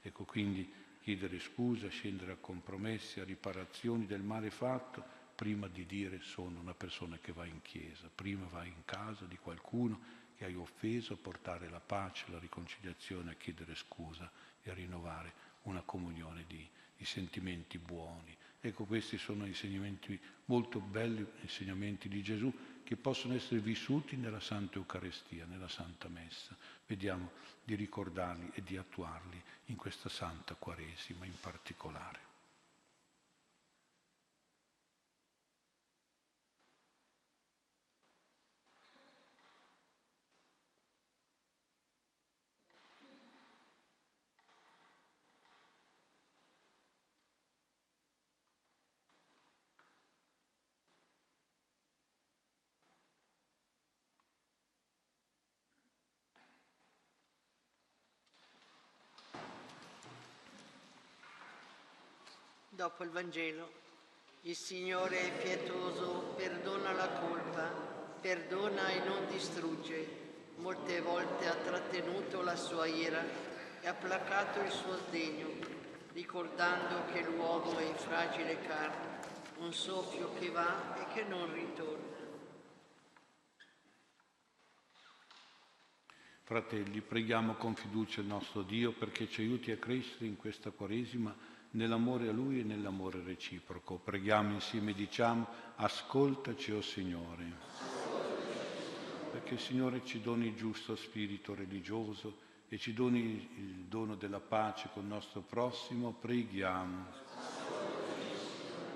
Ecco 0.02 0.22
quindi 0.22 0.72
chiedere 1.02 1.40
scusa, 1.40 1.88
scendere 1.88 2.30
a 2.30 2.36
compromessi, 2.40 3.18
a 3.18 3.24
riparazioni 3.24 4.06
del 4.06 4.22
male 4.22 4.50
fatto, 4.50 5.22
prima 5.34 5.66
di 5.68 5.84
dire 5.86 6.20
sono 6.22 6.60
una 6.60 6.74
persona 6.74 7.18
che 7.18 7.32
va 7.32 7.44
in 7.44 7.60
chiesa, 7.62 8.10
prima 8.14 8.46
vai 8.46 8.68
in 8.68 8.84
casa 8.84 9.24
di 9.24 9.36
qualcuno 9.36 10.22
che 10.36 10.44
hai 10.44 10.54
offeso 10.54 11.14
a 11.14 11.18
portare 11.20 11.68
la 11.68 11.80
pace, 11.80 12.26
la 12.30 12.38
riconciliazione, 12.38 13.32
a 13.32 13.34
chiedere 13.34 13.74
scusa 13.74 14.30
e 14.62 14.70
a 14.70 14.74
rinnovare 14.74 15.32
una 15.62 15.82
comunione 15.82 16.44
di, 16.46 16.68
di 16.96 17.04
sentimenti 17.04 17.78
buoni. 17.78 18.36
Ecco, 18.60 18.84
questi 18.84 19.18
sono 19.18 19.44
insegnamenti 19.44 20.18
molto 20.46 20.80
belli, 20.80 21.26
insegnamenti 21.42 22.08
di 22.08 22.22
Gesù, 22.22 22.52
che 22.82 22.96
possono 22.96 23.34
essere 23.34 23.60
vissuti 23.60 24.16
nella 24.16 24.40
Santa 24.40 24.76
Eucaristia, 24.76 25.46
nella 25.46 25.68
Santa 25.68 26.08
Messa. 26.08 26.56
Vediamo 26.86 27.30
di 27.62 27.74
ricordarli 27.74 28.50
e 28.54 28.62
di 28.62 28.76
attuarli 28.76 29.42
in 29.66 29.76
questa 29.76 30.08
Santa 30.08 30.54
Quaresima 30.54 31.24
in 31.24 31.38
particolare. 31.40 32.23
Dopo 62.84 63.02
il 63.02 63.08
Vangelo, 63.08 63.70
il 64.42 64.54
Signore 64.54 65.18
è 65.18 65.42
pietoso, 65.42 66.34
perdona 66.36 66.92
la 66.92 67.08
colpa, 67.08 67.70
perdona 68.20 68.88
e 68.88 68.98
non 69.08 69.26
distrugge. 69.26 70.06
Molte 70.56 71.00
volte 71.00 71.46
ha 71.48 71.54
trattenuto 71.54 72.42
la 72.42 72.56
sua 72.56 72.84
ira 72.84 73.24
e 73.80 73.88
ha 73.88 73.94
placato 73.94 74.60
il 74.60 74.70
suo 74.70 74.98
sdegno, 74.98 75.48
ricordando 76.12 77.10
che 77.10 77.22
l'uomo 77.22 77.78
è 77.78 77.90
fragile 77.94 78.60
carne, 78.60 79.18
un 79.60 79.72
soffio 79.72 80.34
che 80.34 80.50
va 80.50 80.94
e 81.00 81.14
che 81.14 81.24
non 81.24 81.50
ritorna. 81.54 82.16
Fratelli, 86.42 87.00
preghiamo 87.00 87.54
con 87.54 87.74
fiducia 87.76 88.20
il 88.20 88.26
nostro 88.26 88.60
Dio 88.60 88.92
perché 88.92 89.26
ci 89.26 89.40
aiuti 89.40 89.70
a 89.70 89.78
crescere 89.78 90.26
in 90.26 90.36
questa 90.36 90.70
Quaresima 90.70 91.53
nell'amore 91.74 92.28
a 92.28 92.32
Lui 92.32 92.60
e 92.60 92.64
nell'amore 92.64 93.22
reciproco. 93.22 93.96
Preghiamo 93.96 94.52
insieme 94.52 94.90
e 94.90 94.94
diciamo, 94.94 95.46
ascoltaci, 95.76 96.72
o 96.72 96.78
oh 96.78 96.82
Signore. 96.82 97.52
Perché 99.30 99.54
il 99.54 99.60
Signore 99.60 100.04
ci 100.04 100.20
doni 100.20 100.46
il 100.46 100.54
giusto 100.54 100.96
spirito 100.96 101.54
religioso 101.54 102.42
e 102.68 102.78
ci 102.78 102.92
doni 102.92 103.48
il 103.56 103.84
dono 103.88 104.14
della 104.14 104.40
pace 104.40 104.88
con 104.92 105.02
il 105.02 105.08
nostro 105.08 105.40
prossimo, 105.40 106.12
preghiamo. 106.12 107.06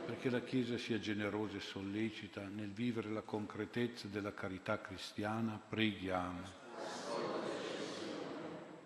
Perché 0.07 0.31
la 0.31 0.41
Chiesa 0.41 0.79
sia 0.79 0.99
generosa 0.99 1.57
e 1.57 1.61
sollecita 1.61 2.43
nel 2.47 2.71
vivere 2.71 3.11
la 3.11 3.23
concretezza 3.23 4.09
della 4.09 4.33
carità 4.33 4.81
cristiana, 4.81 5.61
preghiamo 5.69 6.58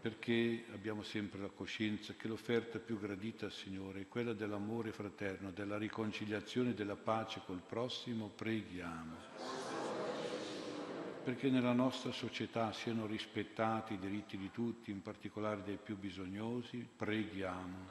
perché 0.03 0.65
abbiamo 0.73 1.05
sempre 1.05 1.41
la 1.41 1.49
coscienza 1.49 2.15
che 2.15 2.27
l'offerta 2.27 2.81
più 2.81 2.99
gradita 2.99 3.47
al 3.47 3.53
Signore 3.53 4.01
è 4.01 4.09
quella 4.09 4.33
dell'amore 4.33 4.91
fraterno, 4.91 5.53
della 5.53 5.79
riconciliazione 5.79 6.71
e 6.71 6.75
della 6.75 6.97
pace 6.97 7.41
col 7.47 7.63
prossimo, 7.65 8.27
preghiamo. 8.27 9.15
Perché 11.23 11.51
nella 11.51 11.73
nostra 11.73 12.11
società 12.11 12.73
siano 12.73 13.07
rispettati 13.07 13.95
i 13.95 13.99
diritti 14.01 14.37
di 14.37 14.51
tutti, 14.51 14.91
in 14.91 15.03
particolare 15.03 15.63
dei 15.63 15.79
più 15.81 15.97
bisognosi, 15.97 16.85
preghiamo. 16.97 17.87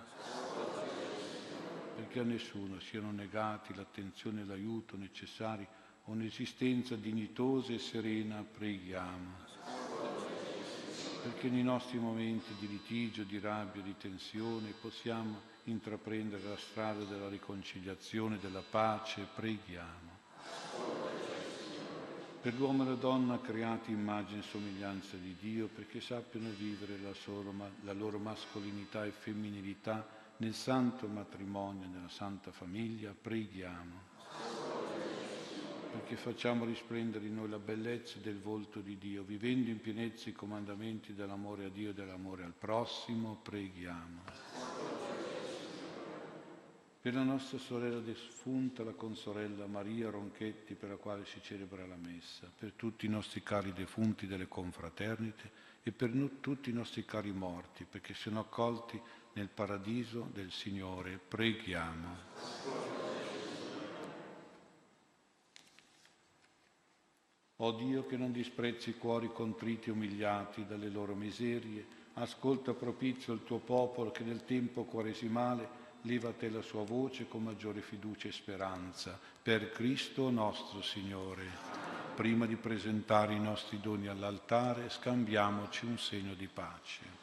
Perché 1.96 2.20
a 2.20 2.24
nessuno 2.24 2.82
siano 2.82 3.12
negati 3.14 3.74
l'attenzione 3.74 4.42
e 4.42 4.46
l'aiuto 4.46 4.98
necessari 4.98 5.64
a 5.64 6.12
un'esistenza 6.12 6.98
dignitosa 6.98 7.72
e 7.72 7.80
serena, 7.80 8.44
preghiamo 8.44 9.51
perché 11.22 11.50
nei 11.50 11.64
nostri 11.64 12.00
momenti 12.00 12.56
di 12.60 12.68
litigio, 12.68 13.24
di 13.24 13.40
rabbia, 13.40 13.82
di 13.82 13.96
tensione 13.98 14.74
possiamo 14.80 15.50
intraprendere 15.66 16.44
la 16.44 16.58
strada 16.58 17.04
della 17.04 17.30
riconciliazione, 17.30 18.40
della 18.40 18.64
pace, 18.68 19.28
preghiamo. 19.36 20.10
Per 22.42 22.56
l'uomo 22.56 22.84
e 22.84 22.88
la 22.88 22.96
donna 22.96 23.40
creati 23.40 23.92
immagine 23.92 24.40
e 24.40 24.44
somiglianza 24.44 25.16
di 25.18 25.36
Dio, 25.40 25.68
perché 25.68 26.02
sappiano 26.02 26.50
vivere 26.58 26.98
la, 26.98 27.14
solo, 27.14 27.54
la 27.82 27.94
loro 27.94 28.18
mascolinità 28.18 29.06
e 29.06 29.12
femminilità 29.12 30.08
nel 30.38 30.56
santo 30.56 31.08
matrimonio, 31.08 31.88
nella 31.88 32.10
santa 32.10 32.52
famiglia, 32.52 33.14
preghiamo 33.20 34.11
perché 35.92 36.16
facciamo 36.16 36.64
risplendere 36.64 37.26
in 37.26 37.36
noi 37.36 37.50
la 37.50 37.60
bellezza 37.60 38.18
del 38.20 38.40
volto 38.40 38.80
di 38.80 38.98
Dio, 38.98 39.24
vivendo 39.24 39.70
in 39.70 39.82
pienezza 39.82 40.30
i 40.30 40.34
comandamenti 40.34 41.14
dell'amore 41.14 41.66
a 41.66 41.70
Dio 41.70 41.90
e 41.90 41.94
dell'amore 41.94 42.44
al 42.44 42.54
prossimo, 42.58 43.40
preghiamo. 43.44 44.24
Per 47.02 47.14
la 47.14 47.24
nostra 47.24 47.58
sorella 47.58 48.00
defunta, 48.00 48.84
la 48.84 48.94
consorella 48.94 49.66
Maria 49.66 50.10
Ronchetti, 50.10 50.76
per 50.76 50.90
la 50.90 50.98
quale 50.98 51.26
si 51.26 51.42
celebra 51.42 51.86
la 51.86 51.98
messa, 51.98 52.50
per 52.56 52.74
tutti 52.74 53.08
i 53.08 53.10
nostri 53.10 53.42
cari 53.44 53.74
defunti 53.74 54.28
delle 54.28 54.48
confraternite 54.48 55.52
e 55.84 55.92
per 55.92 56.12
tutti 56.40 56.70
i 56.70 56.74
nostri 56.74 57.04
cari 57.04 57.32
morti, 57.32 57.86
perché 57.90 58.14
siano 58.14 58.40
accolti 58.40 59.02
nel 59.34 59.50
paradiso 59.50 60.30
del 60.32 60.52
Signore, 60.52 61.20
preghiamo. 61.28 63.01
O 67.64 67.72
Dio 67.74 68.08
che 68.08 68.18
non 68.18 68.32
disprezzi 68.32 68.90
i 68.90 68.98
cuori 68.98 69.32
contriti 69.32 69.90
e 69.90 69.92
umiliati 69.92 70.66
dalle 70.66 70.90
loro 70.90 71.14
miserie, 71.14 71.86
ascolta 72.14 72.74
propizio 72.74 73.34
il 73.34 73.44
tuo 73.44 73.60
popolo 73.60 74.10
che 74.10 74.24
nel 74.24 74.46
tempo 74.46 74.84
quaresimale 74.84 75.80
te 76.38 76.50
la 76.50 76.64
sua 76.64 76.84
voce 76.84 77.28
con 77.28 77.44
maggiore 77.44 77.82
fiducia 77.82 78.28
e 78.28 78.32
speranza. 78.32 79.20
Per 79.44 79.70
Cristo 79.70 80.32
nostro 80.32 80.82
Signore. 80.82 81.46
Prima 82.16 82.48
di 82.48 82.56
presentare 82.56 83.36
i 83.36 83.40
nostri 83.40 83.80
doni 83.80 84.08
all'altare, 84.08 84.90
scambiamoci 84.90 85.86
un 85.86 86.00
segno 86.00 86.34
di 86.34 86.48
pace. 86.48 87.21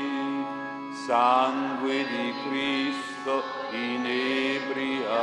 sangue 1.05 2.07
di 2.07 2.33
Cristo 2.49 3.43
inebriami, 3.69 5.13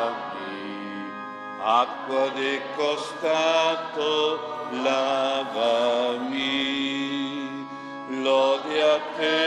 acqua 1.58 2.28
del 2.28 2.62
costato 2.76 4.52
lavami, 4.80 6.91
lode 8.32 8.78
a 8.94 8.98
te 9.18 9.40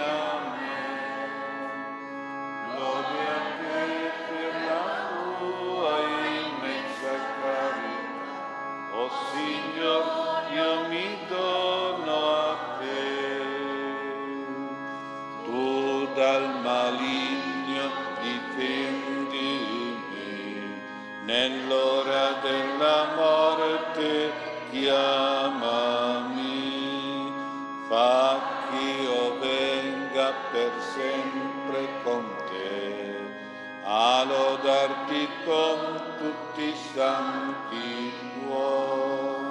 nell'ora 21.48 22.32
della 22.42 23.06
morte 23.14 24.32
chiamami, 24.70 26.02
fa 27.88 28.40
ch'io 28.68 29.38
venga 29.38 30.32
per 30.50 30.72
sempre 30.94 31.88
con 32.02 32.24
te, 32.48 33.20
a 33.84 34.24
lodarti 34.24 35.28
con 35.44 35.78
tutti 36.18 36.62
i 36.64 36.74
santi 36.94 38.12
tuoi. 38.34 39.44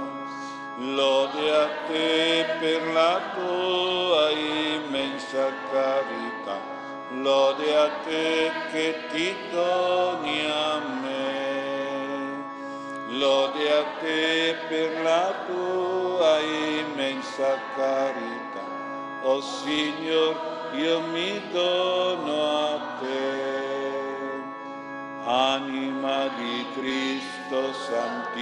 Lode 0.78 1.56
a 1.56 1.68
te 1.88 2.46
per 2.60 2.82
la 2.92 3.22
tua 3.34 4.30
immensa 4.32 5.54
carità, 5.72 6.60
lode 7.12 7.78
a 7.78 7.90
te 8.04 8.52
che 8.72 8.96
ti 9.10 9.34
doni. 9.52 10.46
Lode 13.18 13.64
a 13.72 13.84
te 14.02 14.56
per 14.68 14.92
la 15.02 15.32
tua 15.48 16.40
immensa 16.42 17.58
carità, 17.74 18.64
oh 19.24 19.40
Signor, 19.40 20.36
io 20.74 21.00
mi 21.14 21.42
dono 21.50 22.44
a 22.44 23.00
te. 23.00 23.64
Anima 25.24 26.28
di 26.36 26.66
Cristo, 26.76 27.72
santificami, 27.88 28.36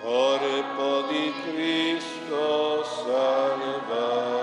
corpo 0.00 1.08
di 1.10 1.34
Cristo, 1.42 2.84
salvami, 3.02 4.38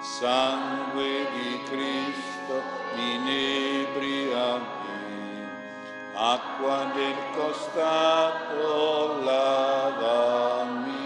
sangue 0.00 1.26
di 1.34 1.60
Cristo, 1.64 2.62
inebriami, 2.94 4.79
acqua 6.20 6.92
del 6.94 7.16
costato, 7.34 9.22
lavami. 9.24 10.98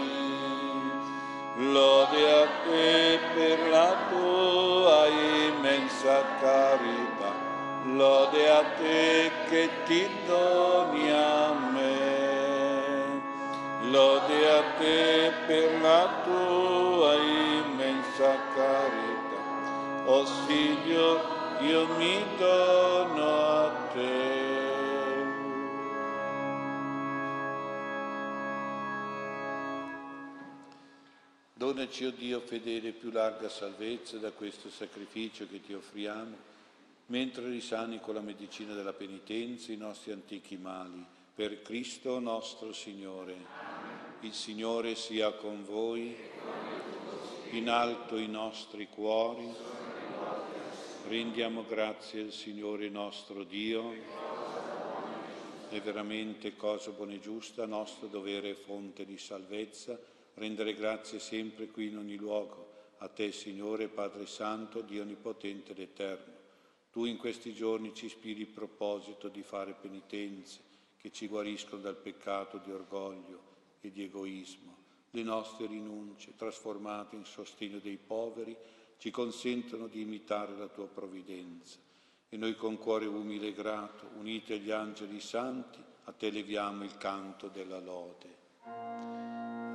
Lode 1.55 2.23
a 2.43 2.47
te 2.65 3.19
per 3.33 3.59
la 3.69 3.95
tua 4.09 5.07
immensa 5.07 6.21
carità, 6.41 7.31
lode 7.85 8.49
a 8.49 8.63
te 8.77 9.31
che 9.47 9.69
ti 9.85 10.03
doni 10.27 11.09
a 11.11 11.53
me. 11.71 12.13
Lode 13.89 14.39
a 14.49 14.61
te 14.79 15.31
per 15.47 15.79
la 15.81 16.09
tua 16.25 17.13
immensa 17.15 18.35
carità, 18.53 19.39
oh 20.07 20.25
Signor, 20.25 21.17
io 21.61 21.87
mi 21.97 22.25
dono 22.37 23.29
a 23.63 23.71
te. 23.93 24.34
Donaci, 31.65 32.05
o 32.05 32.11
Dio 32.11 32.41
fedele, 32.41 32.91
più 32.91 33.09
larga 33.09 33.49
salvezza 33.49 34.17
da 34.17 34.29
questo 34.29 34.69
sacrificio 34.69 35.47
che 35.47 35.61
ti 35.61 35.73
offriamo, 35.73 36.35
mentre 37.07 37.49
risani 37.49 37.99
con 37.99 38.13
la 38.13 38.21
medicina 38.21 38.75
della 38.75 38.93
penitenza 38.93 39.71
i 39.71 39.75
nostri 39.75 40.11
antichi 40.11 40.57
mali. 40.57 41.03
Per 41.33 41.63
Cristo 41.63 42.19
nostro 42.19 42.71
Signore. 42.71 43.35
Il 44.19 44.33
Signore 44.33 44.93
sia 44.93 45.31
con 45.31 45.65
voi, 45.65 46.15
in 47.53 47.67
alto 47.67 48.17
i 48.17 48.27
nostri 48.27 48.87
cuori. 48.87 49.51
Rendiamo 51.07 51.65
grazie 51.67 52.21
al 52.21 52.31
Signore 52.31 52.89
nostro 52.89 53.43
Dio. 53.43 53.91
È 55.69 55.81
veramente 55.81 56.55
cosa 56.55 56.91
buona 56.91 57.13
e 57.13 57.19
giusta, 57.19 57.65
nostro 57.65 58.05
dovere 58.05 58.49
e 58.49 58.53
fonte 58.53 59.03
di 59.03 59.17
salvezza 59.17 60.13
rendere 60.35 60.73
grazie 60.73 61.19
sempre 61.19 61.67
qui 61.67 61.87
in 61.87 61.97
ogni 61.97 62.15
luogo, 62.15 62.73
a 62.99 63.07
te 63.07 63.31
Signore 63.31 63.87
Padre 63.87 64.25
Santo, 64.25 64.81
Dio 64.81 65.01
Onnipotente 65.01 65.71
ed 65.71 65.79
Eterno. 65.79 66.33
Tu 66.91 67.05
in 67.05 67.17
questi 67.17 67.53
giorni 67.53 67.93
ci 67.93 68.05
ispiri 68.05 68.41
il 68.41 68.47
proposito 68.47 69.27
di 69.27 69.43
fare 69.43 69.73
penitenze 69.73 70.61
che 70.97 71.11
ci 71.11 71.27
guariscono 71.27 71.81
dal 71.81 71.97
peccato 71.97 72.57
di 72.57 72.71
orgoglio 72.71 73.41
e 73.81 73.91
di 73.91 74.03
egoismo. 74.03 74.75
Le 75.11 75.23
nostre 75.23 75.67
rinunce, 75.67 76.35
trasformate 76.35 77.15
in 77.15 77.25
sostegno 77.25 77.79
dei 77.79 77.97
poveri, 77.97 78.55
ci 78.97 79.11
consentono 79.11 79.87
di 79.87 80.01
imitare 80.01 80.55
la 80.55 80.67
tua 80.67 80.87
provvidenza. 80.87 81.77
E 82.27 82.37
noi 82.37 82.55
con 82.55 82.77
cuore 82.77 83.05
umile 83.05 83.47
e 83.47 83.53
grato, 83.53 84.09
uniti 84.17 84.53
agli 84.53 84.71
angeli 84.71 85.19
santi, 85.19 85.79
a 86.05 86.11
te 86.11 86.29
leviamo 86.29 86.83
il 86.83 86.97
canto 86.97 87.47
della 87.47 87.79
lode. 87.79 89.24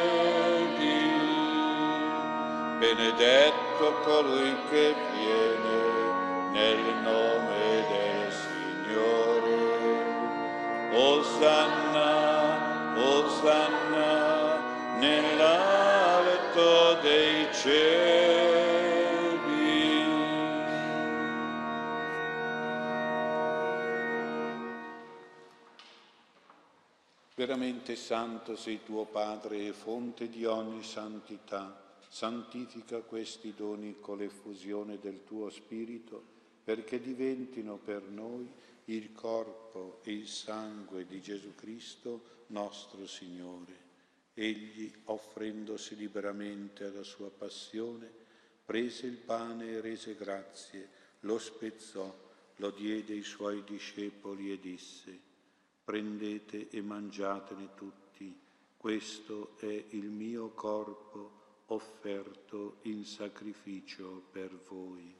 benedetto 2.81 3.93
colui 4.05 4.57
che 4.71 4.95
viene 5.13 6.51
nel 6.51 6.81
nome 7.03 7.85
del 7.91 8.33
Signore. 8.33 9.59
Osanna, 10.95 12.97
Osanna, 12.97 14.97
nell'alto 14.99 16.95
dei 17.03 17.53
cieli. 17.53 18.49
Veramente 27.35 27.95
santo 27.95 28.57
sei 28.57 28.83
tuo 28.83 29.05
Padre 29.05 29.67
e 29.67 29.73
fonte 29.73 30.31
di 30.31 30.47
ogni 30.47 30.83
santità 30.83 31.89
santifica 32.11 33.03
questi 33.03 33.55
doni 33.55 34.01
con 34.01 34.19
l'effusione 34.19 34.99
del 34.99 35.23
tuo 35.23 35.49
Spirito, 35.49 36.21
perché 36.65 37.01
diventino 37.01 37.77
per 37.77 38.03
noi 38.03 38.51
il 38.87 39.13
corpo 39.13 40.01
e 40.03 40.13
il 40.13 40.27
sangue 40.27 41.07
di 41.07 41.23
Gesù 41.23 41.55
Cristo, 41.55 42.45
nostro 42.49 43.07
Signore. 43.07 43.89
Egli, 44.35 44.93
offrendosi 45.05 45.95
liberamente 45.95 46.85
alla 46.85 47.05
sua 47.05 47.31
passione, 47.31 48.11
prese 48.65 49.07
il 49.07 49.17
pane 49.17 49.69
e 49.69 49.81
rese 49.81 50.17
grazie, 50.17 50.89
lo 51.21 51.39
spezzò, 51.39 52.13
lo 52.57 52.71
diede 52.71 53.13
ai 53.13 53.23
suoi 53.23 53.63
discepoli 53.63 54.51
e 54.51 54.59
disse, 54.59 55.17
prendete 55.85 56.69
e 56.71 56.83
mangiatene 56.83 57.71
tutti, 57.77 57.99
Questo 58.77 59.59
è 59.59 59.85
il 59.91 60.09
mio 60.09 60.49
corpo 60.51 61.40
offerto 61.73 62.79
in 62.83 63.05
sacrificio 63.05 64.29
per 64.31 64.51
voi. 64.69 65.20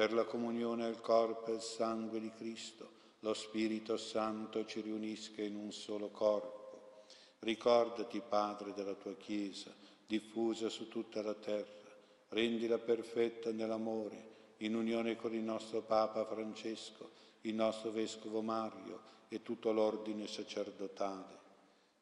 per 0.00 0.14
la 0.14 0.24
comunione 0.24 0.86
al 0.86 0.98
corpo 1.02 1.50
e 1.50 1.56
al 1.56 1.62
sangue 1.62 2.20
di 2.20 2.32
Cristo, 2.32 2.88
lo 3.18 3.34
Spirito 3.34 3.98
Santo 3.98 4.64
ci 4.64 4.80
riunisca 4.80 5.42
in 5.42 5.56
un 5.56 5.72
solo 5.72 6.08
corpo. 6.08 7.02
Ricordati, 7.40 8.22
Padre, 8.26 8.72
della 8.72 8.94
tua 8.94 9.14
Chiesa, 9.16 9.70
diffusa 10.06 10.70
su 10.70 10.88
tutta 10.88 11.20
la 11.20 11.34
terra, 11.34 11.90
rendila 12.28 12.78
perfetta 12.78 13.52
nell'amore, 13.52 14.54
in 14.60 14.74
unione 14.74 15.16
con 15.16 15.34
il 15.34 15.42
nostro 15.42 15.82
Papa 15.82 16.24
Francesco, 16.24 17.10
il 17.42 17.54
nostro 17.54 17.90
Vescovo 17.90 18.40
Mario 18.40 19.02
e 19.28 19.42
tutto 19.42 19.70
l'ordine 19.70 20.26
sacerdotale. 20.26 21.38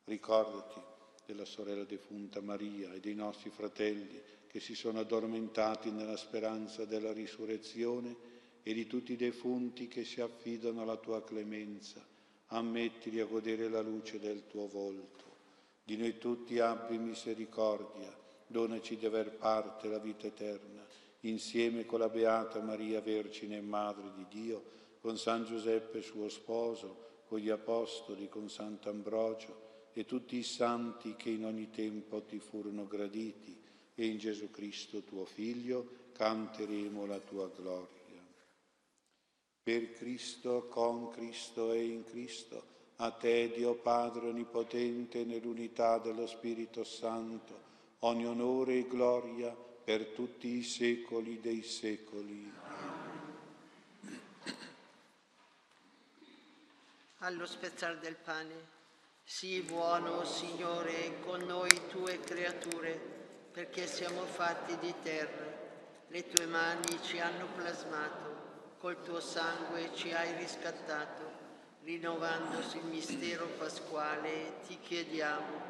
Ricordati 0.05 0.81
della 1.27 1.45
sorella 1.45 1.83
defunta 1.83 2.41
Maria 2.41 2.93
e 2.93 3.01
dei 3.01 3.17
nostri 3.17 3.51
fratelli 3.51 4.23
che 4.49 4.61
si 4.61 4.75
sono 4.75 5.01
addormentati 5.01 5.91
nella 5.91 6.17
speranza 6.17 6.87
della 6.87 7.13
risurrezione 7.13 8.17
e 8.63 8.73
di 8.73 8.87
tutti 8.87 9.13
i 9.13 9.17
defunti 9.17 9.89
che 9.89 10.05
si 10.05 10.21
affidano 10.21 10.83
alla 10.83 10.97
tua 10.97 11.23
clemenza. 11.23 12.05
Ammettili 12.47 13.21
a 13.21 13.27
godere 13.27 13.69
la 13.69 13.83
luce 13.83 14.19
del 14.19 14.47
tuo 14.47 14.67
volto. 14.67 15.27
Di 15.85 15.97
noi 15.97 16.17
tutti 16.19 16.59
abbi 16.59 16.99
misericordia, 16.99 18.15
donaci 18.47 18.97
di 18.97 19.05
aver 19.05 19.37
parte 19.37 19.89
la 19.89 19.99
vita 19.99 20.27
eterna, 20.27 20.85
insieme 21.21 21.85
con 21.85 22.01
la 22.01 22.09
Beata 22.09 22.61
Maria 22.61 23.01
Vergine 23.03 23.59
e 23.59 23.63
Madre 23.63 24.13
di 24.15 24.27
Dio, 24.29 24.77
con 25.01 25.19
San 25.19 25.45
Giuseppe 25.45 26.01
suo 26.01 26.29
sposo, 26.31 27.07
con 27.27 27.39
gli 27.39 27.51
Apostoli, 27.51 28.29
con 28.29 28.49
Sant'Ambrogio 28.49 29.67
e 29.93 30.07
tutti 30.07 30.37
i 30.37 30.43
santi 30.43 31.17
che 31.17 31.29
in 31.29 31.45
ogni 31.45 31.71
tempo 31.71 32.23
ti 32.23 32.39
furono 32.39 32.87
graditi 32.87 33.58
e 34.01 34.07
in 34.07 34.19
Gesù 34.19 34.49
Cristo 34.51 35.03
tuo 35.03 35.25
Figlio 35.25 36.11
canteremo 36.13 37.05
la 37.05 37.19
tua 37.19 37.49
gloria. 37.49 38.25
Per 39.61 39.93
Cristo, 39.95 40.69
con 40.69 41.11
Cristo 41.11 41.73
e 41.73 41.85
in 41.85 42.05
Cristo, 42.05 42.77
a 42.97 43.11
te 43.11 43.51
Dio 43.51 43.75
Padre 43.75 44.29
Onnipotente 44.29 45.25
nell'unità 45.25 45.99
dello 45.99 46.29
Spirito 46.29 46.85
Santo, 46.85 47.61
ogni 48.01 48.25
onore 48.25 48.79
e 48.79 48.87
gloria 48.87 49.51
per 49.51 50.07
tutti 50.07 50.47
i 50.47 50.63
secoli 50.63 51.41
dei 51.41 51.65
secoli. 51.65 52.53
Allo 57.19 57.47
spezzare 57.47 57.99
del 57.99 58.15
pane, 58.15 58.55
sii 59.25 59.63
buono, 59.63 60.25
Signore, 60.25 61.19
con 61.25 61.41
noi 61.41 61.69
tue 61.89 62.21
creature 62.21 63.18
perché 63.59 63.89
siamo 63.89 64.23
fatti 64.23 64.79
di 64.79 64.95
terra. 65.03 65.45
Le 66.07 66.29
tue 66.29 66.47
mani 66.47 66.97
ci 67.03 67.19
hanno 67.19 67.47
plasmato, 67.57 68.77
col 68.79 69.03
tuo 69.03 69.19
sangue 69.19 69.91
ci 69.95 70.13
hai 70.13 70.33
riscattato. 70.37 71.25
Rinnovandosi 71.83 72.77
il 72.77 72.85
mistero 72.85 73.47
pasquale, 73.59 74.61
ti 74.65 74.79
chiediamo, 74.81 75.61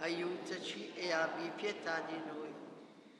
aiutaci 0.00 0.92
e 0.92 1.10
abbi 1.10 1.50
pietà 1.56 2.02
di 2.06 2.20
noi. 2.26 2.52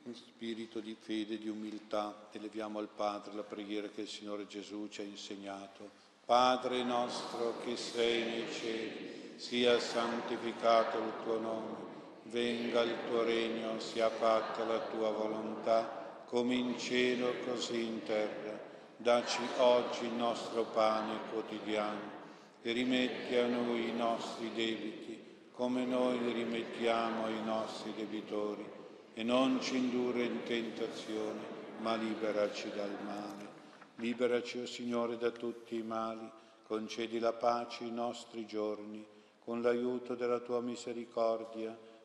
In 0.03 0.13
spirito 0.13 0.79
di 0.79 0.95
fede 0.99 1.33
e 1.33 1.39
di 1.39 1.49
umiltà 1.49 2.27
eleviamo 2.31 2.77
al 2.77 2.89
Padre 2.95 3.33
la 3.33 3.41
preghiera 3.41 3.87
che 3.87 4.01
il 4.01 4.07
Signore 4.07 4.45
Gesù 4.45 4.89
ci 4.89 5.01
ha 5.01 5.05
insegnato. 5.05 5.89
Padre 6.23 6.83
nostro 6.83 7.59
che 7.63 7.75
sei 7.75 8.25
nei 8.25 8.53
cieli, 8.53 9.33
sia 9.37 9.79
santificato 9.79 10.99
il 10.99 11.13
tuo 11.23 11.39
nome 11.39 11.88
venga 12.29 12.81
il 12.81 12.95
tuo 13.07 13.23
regno, 13.23 13.79
sia 13.79 14.09
fatta 14.09 14.63
la 14.63 14.79
tua 14.79 15.09
volontà, 15.09 16.23
come 16.25 16.53
in 16.53 16.77
cielo 16.77 17.33
così 17.45 17.85
in 17.85 18.03
terra. 18.03 18.67
Daci 18.97 19.41
oggi 19.57 20.05
il 20.05 20.13
nostro 20.13 20.63
pane 20.65 21.13
quotidiano 21.31 22.17
e 22.61 22.71
rimetti 22.71 23.35
a 23.35 23.47
noi 23.47 23.89
i 23.89 23.95
nostri 23.95 24.51
debiti, 24.53 25.17
come 25.51 25.85
noi 25.85 26.19
li 26.19 26.33
rimettiamo 26.33 27.25
ai 27.25 27.43
nostri 27.43 27.93
debitori, 27.95 28.67
e 29.13 29.23
non 29.23 29.59
ci 29.61 29.77
indurre 29.77 30.23
in 30.23 30.43
tentazione, 30.43 31.57
ma 31.79 31.95
liberaci 31.95 32.69
dal 32.75 32.95
male. 33.03 33.47
Liberaci, 33.95 34.59
o 34.59 34.61
oh 34.61 34.65
Signore, 34.65 35.17
da 35.17 35.31
tutti 35.31 35.75
i 35.75 35.83
mali, 35.83 36.29
concedi 36.63 37.19
la 37.19 37.33
pace 37.33 37.85
ai 37.85 37.91
nostri 37.91 38.45
giorni, 38.45 39.05
con 39.39 39.61
l'aiuto 39.61 40.13
della 40.13 40.39
tua 40.39 40.61
misericordia 40.61 41.75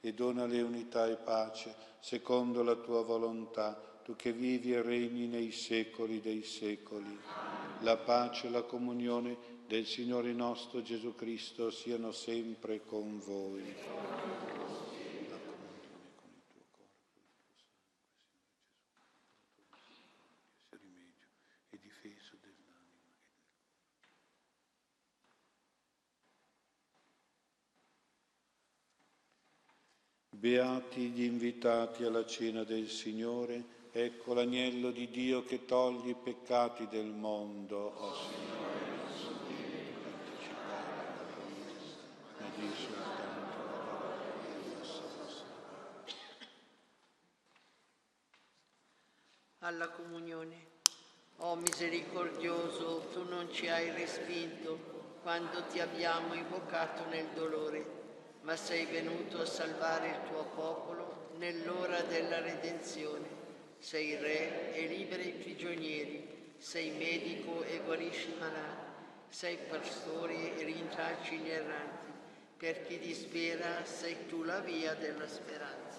e 0.00 0.12
donale 0.12 0.62
unità 0.62 1.06
e 1.06 1.16
pace, 1.16 1.74
secondo 2.00 2.62
la 2.62 2.76
tua 2.76 3.02
volontà, 3.02 4.00
tu 4.02 4.16
che 4.16 4.32
vivi 4.32 4.72
e 4.72 4.82
regni 4.82 5.26
nei 5.26 5.52
secoli 5.52 6.20
dei 6.20 6.42
secoli. 6.42 7.18
La 7.80 7.96
pace 7.96 8.46
e 8.46 8.50
la 8.50 8.62
comunione 8.62 9.36
del 9.66 9.86
Signore 9.86 10.32
nostro 10.32 10.82
Gesù 10.82 11.14
Cristo 11.14 11.70
siano 11.70 12.12
sempre 12.12 12.84
con 12.84 13.20
voi. 13.20 14.49
Beati 30.40 31.10
gli 31.10 31.24
invitati 31.24 32.02
alla 32.02 32.24
cena 32.24 32.64
del 32.64 32.88
Signore, 32.88 33.62
ecco 33.92 34.32
l'agnello 34.32 34.90
di 34.90 35.10
Dio 35.10 35.44
che 35.44 35.66
toglie 35.66 36.12
i 36.12 36.14
peccati 36.14 36.88
del 36.88 37.12
mondo. 37.12 37.92
Oh 37.94 38.14
Signore, 38.14 38.86
non 38.96 39.18
so 39.18 39.34
partecipare 40.02 41.02
alla 41.12 41.26
vita, 41.46 41.74
ma 42.38 42.46
di 42.56 42.72
soltanto 42.74 43.50
la 43.50 43.66
parola 43.68 44.24
nostra 44.78 45.44
Alla 49.58 49.88
comunione. 49.90 50.68
Oh 51.40 51.56
misericordioso, 51.56 53.10
tu 53.12 53.28
non 53.28 53.52
ci 53.52 53.68
hai 53.68 53.90
respinto 53.90 55.18
quando 55.20 55.66
ti 55.66 55.80
abbiamo 55.80 56.32
invocato 56.32 57.06
nel 57.10 57.26
dolore 57.34 57.99
ma 58.42 58.56
sei 58.56 58.86
venuto 58.86 59.40
a 59.40 59.46
salvare 59.46 60.08
il 60.08 60.20
tuo 60.28 60.44
popolo 60.54 61.30
nell'ora 61.36 62.00
della 62.02 62.40
redenzione. 62.40 63.38
Sei 63.78 64.16
re 64.16 64.74
e 64.74 64.86
liberi 64.86 65.28
i 65.28 65.32
prigionieri, 65.32 66.54
sei 66.58 66.90
medico 66.90 67.62
e 67.62 67.80
guarisci 67.84 68.30
i 68.30 68.38
malati, 68.38 68.88
sei 69.28 69.58
pastore 69.68 70.58
e 70.58 70.64
rintracci 70.64 71.38
gli 71.38 71.48
erranti. 71.48 72.12
Per 72.58 72.86
chi 72.86 72.98
dispera 72.98 73.84
sei 73.84 74.26
tu 74.26 74.42
la 74.42 74.60
via 74.60 74.94
della 74.94 75.26
speranza. 75.26 75.89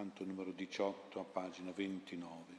Canto 0.00 0.24
numero 0.24 0.50
18 0.52 1.20
a 1.20 1.24
pagina 1.24 1.72
29. 1.74 2.58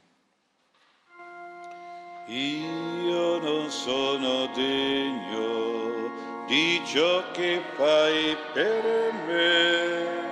Io 2.28 3.38
non 3.40 3.68
sono 3.68 4.46
degno 4.54 6.46
di 6.46 6.80
ciò 6.84 7.32
che 7.32 7.60
fai 7.74 8.36
per 8.52 9.12
me. 9.26 10.31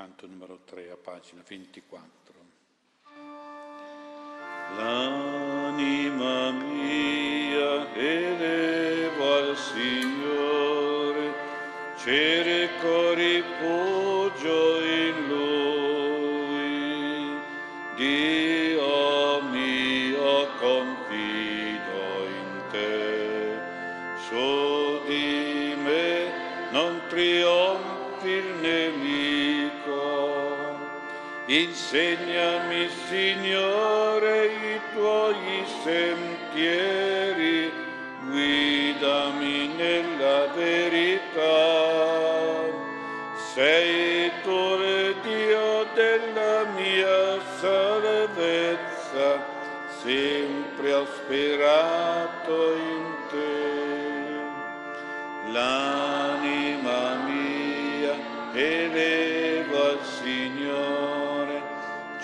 Canto 0.00 0.26
numero 0.26 0.60
3 0.64 0.90
a 0.92 0.96
pagina 0.96 1.42
24. 1.46 2.34
L'anima 4.78 6.52
mia 6.52 7.92
eleva 7.92 9.36
al 9.36 9.56
Signore, 9.58 11.34
cerco 11.98 13.12
rifugio 13.12 14.80
in 14.86 15.19
Insegnami, 31.70 32.90
Signore, 33.06 34.46
i 34.46 34.80
tuoi 34.92 35.64
sentieri, 35.84 37.70
guidami 38.24 39.68
nella 39.76 40.48
verità. 40.48 41.48
Sei 43.54 44.32
tu 44.42 44.80
il 44.82 45.14
Dio 45.22 45.86
della 45.94 46.64
mia 46.74 47.38
salvezza, 47.60 49.28
sempre 50.02 50.92
ho 50.92 51.06
sperato 51.06 52.74
in 52.74 53.14
te. 53.30 53.78
L'anima 55.52 57.14
mia 57.28 58.14
eleva 58.54 59.19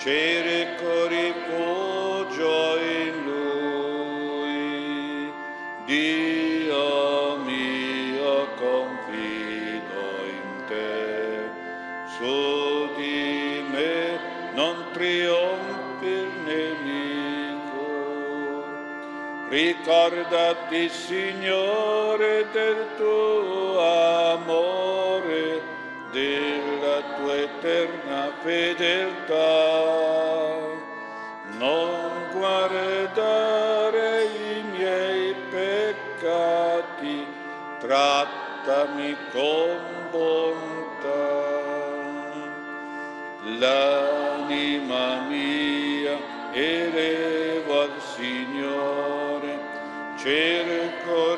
cerco 0.07 1.07
rifugio 1.07 2.77
in 2.79 3.23
Lui. 3.25 4.55
Dio 5.85 7.35
mio, 7.43 8.47
confido 8.55 10.05
in 10.25 10.63
te, 10.67 11.49
su 12.17 12.89
di 12.95 13.65
me 13.69 14.19
non 14.53 14.75
trionfi 14.93 16.05
il 16.05 16.31
nemico. 16.45 17.87
Ricordati, 19.49 20.87
Signore, 20.87 22.47
del 22.53 22.85
tuo 22.95 23.79
amore, 23.81 24.96
eterna 27.37 28.31
fedeltà. 28.41 29.45
Non 31.57 31.99
guardare 32.33 34.23
i 34.25 34.63
miei 34.75 35.35
peccati, 35.49 37.25
trattami 37.79 39.15
con 39.31 39.77
bontà. 40.11 41.45
L'anima 43.59 45.21
mia 45.27 46.17
eleva 46.51 47.83
al 47.83 48.01
Signore, 48.15 49.59
cerco 50.17 51.35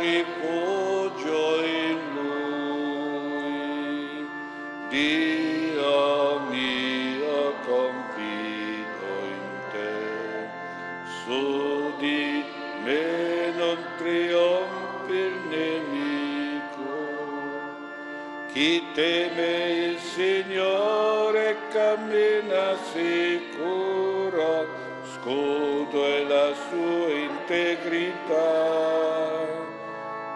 sicuro, 22.93 24.67
scudo 25.13 26.05
è 26.05 26.23
la 26.23 26.53
sua 26.69 27.09
integrità. 27.13 28.47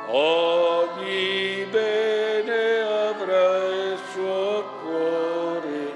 Ogni 0.07 1.65
bene 1.71 2.81
avrà 3.09 3.65
il 3.67 3.97
suo 4.11 4.63
cuore 4.81 5.93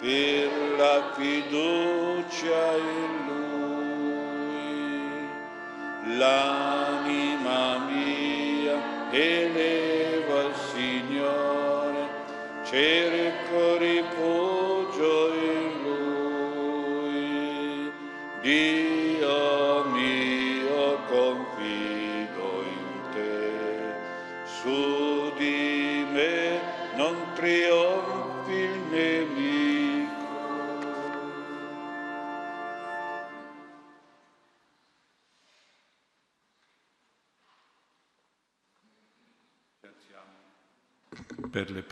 per 0.00 0.50
la 0.76 1.12
fiducia 1.14 2.76
in 2.76 3.26
Lui. 3.26 4.56
L'anima 6.16 6.57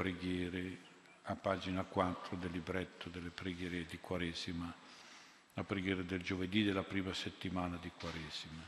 preghiere 0.07 0.79
a 1.25 1.35
pagina 1.35 1.83
4 1.83 2.37
del 2.37 2.53
libretto 2.53 3.09
delle 3.09 3.31
preghiere 3.31 3.87
di 3.87 3.99
Quaresima, 3.99 4.73
la 5.55 5.65
preghiera 5.65 6.03
del 6.03 6.23
giovedì 6.23 6.63
della 6.63 6.85
prima 6.85 7.13
settimana 7.13 7.77
di 7.81 7.91
Quaresima. 7.99 8.63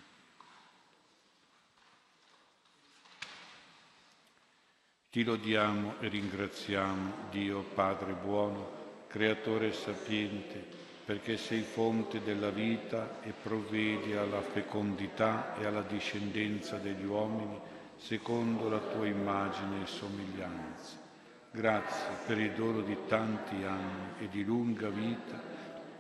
Ti 5.10 5.23
lodiamo 5.23 6.01
e 6.01 6.09
ringraziamo, 6.09 7.28
Dio 7.31 7.62
Padre 7.62 8.15
buono, 8.15 9.05
Creatore 9.06 9.73
sapiente, 9.73 10.66
perché 11.05 11.36
sei 11.36 11.62
fonte 11.62 12.20
della 12.20 12.51
vita 12.51 13.23
e 13.23 13.31
provvedi 13.31 14.15
alla 14.15 14.43
fecondità 14.43 15.56
e 15.56 15.66
alla 15.66 15.82
discendenza 15.82 16.78
degli 16.78 17.05
uomini 17.05 17.60
secondo 17.97 18.69
la 18.69 18.81
tua 18.81 19.06
immagine 19.06 19.85
e 19.85 19.86
somiglianza. 19.86 21.07
Grazie 21.50 22.16
per 22.26 22.38
il 22.38 22.52
dono 22.52 22.82
di 22.82 22.96
tanti 23.06 23.64
anni 23.64 24.12
e 24.20 24.28
di 24.28 24.44
lunga 24.44 24.90
vita, 24.90 25.40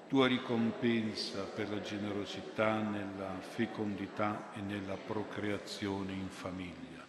tua 0.06 0.26
ricompensa 0.26 1.42
per 1.44 1.70
la 1.70 1.80
generosità 1.80 2.80
nella 2.80 3.34
fecondità 3.40 4.50
e 4.54 4.60
nella 4.60 4.96
procreazione 4.96 6.12
in 6.12 6.28
famiglia. 6.28 7.04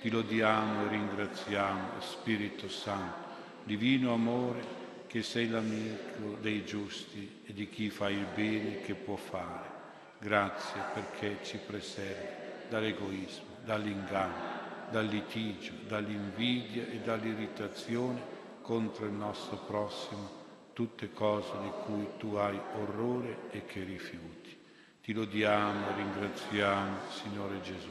Ti 0.00 0.10
lodiamo 0.10 0.84
e 0.84 0.88
ringraziamo, 0.88 2.00
Spirito 2.00 2.68
Santo, 2.68 3.28
divino 3.62 4.12
amore, 4.12 4.84
che 5.06 5.22
sei 5.22 5.48
l'amico 5.48 6.36
dei 6.40 6.64
giusti 6.64 7.42
e 7.46 7.52
di 7.52 7.68
chi 7.68 7.88
fa 7.88 8.10
il 8.10 8.26
bene 8.34 8.80
che 8.80 8.94
può 8.94 9.16
fare. 9.16 9.70
Grazie 10.18 10.80
perché 10.92 11.38
ci 11.42 11.58
preservi 11.64 12.68
dall'egoismo, 12.68 13.56
dall'inganno, 13.64 14.55
dal 14.90 15.06
litigio, 15.06 15.72
dall'invidia 15.86 16.86
e 16.86 17.00
dall'irritazione 17.00 18.34
contro 18.62 19.06
il 19.06 19.12
nostro 19.12 19.58
prossimo, 19.58 20.44
tutte 20.72 21.12
cose 21.12 21.52
di 21.62 21.70
cui 21.84 22.06
tu 22.18 22.34
hai 22.34 22.58
orrore 22.80 23.48
e 23.50 23.64
che 23.64 23.82
rifiuti. 23.82 24.56
Ti 25.02 25.12
lodiamo 25.12 25.88
e 25.88 25.94
ringraziamo, 25.94 26.96
Signore 27.10 27.60
Gesù, 27.60 27.90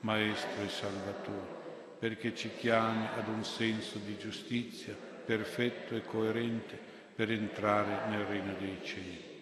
Maestro 0.00 0.62
e 0.62 0.68
Salvatore, 0.68 1.62
perché 1.98 2.34
ci 2.34 2.50
chiami 2.56 3.06
ad 3.16 3.28
un 3.28 3.44
senso 3.44 3.98
di 3.98 4.16
giustizia 4.16 4.94
perfetto 5.24 5.94
e 5.94 6.04
coerente 6.04 6.78
per 7.14 7.30
entrare 7.30 8.08
nel 8.08 8.24
regno 8.24 8.54
dei 8.58 8.78
cieli. 8.82 9.32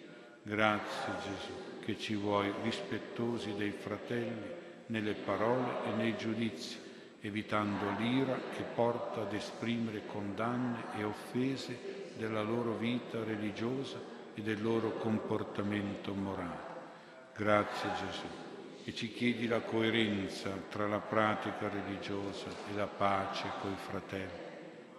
Grazie 0.43 1.13
Gesù, 1.23 1.79
che 1.79 1.97
ci 1.97 2.15
vuoi 2.15 2.53
rispettosi 2.61 3.53
dei 3.55 3.71
fratelli 3.71 4.61
nelle 4.87 5.13
parole 5.13 5.85
e 5.87 5.91
nei 5.95 6.15
giudizi, 6.17 6.77
evitando 7.25 7.89
l'ira 7.97 8.37
che 8.53 8.63
porta 8.63 9.21
ad 9.21 9.33
esprimere 9.33 10.05
condanne 10.05 10.83
e 10.97 11.03
offese 11.03 12.11
della 12.17 12.41
loro 12.41 12.75
vita 12.75 13.23
religiosa 13.23 13.97
e 14.33 14.41
del 14.41 14.61
loro 14.61 14.91
comportamento 14.97 16.13
morale. 16.13 16.71
Grazie 17.33 17.89
Gesù, 17.95 18.27
che 18.83 18.93
ci 18.93 19.13
chiedi 19.13 19.47
la 19.47 19.61
coerenza 19.61 20.49
tra 20.69 20.85
la 20.85 20.99
pratica 20.99 21.69
religiosa 21.69 22.47
e 22.69 22.75
la 22.75 22.87
pace 22.87 23.49
coi 23.61 23.75
fratelli. 23.75 24.51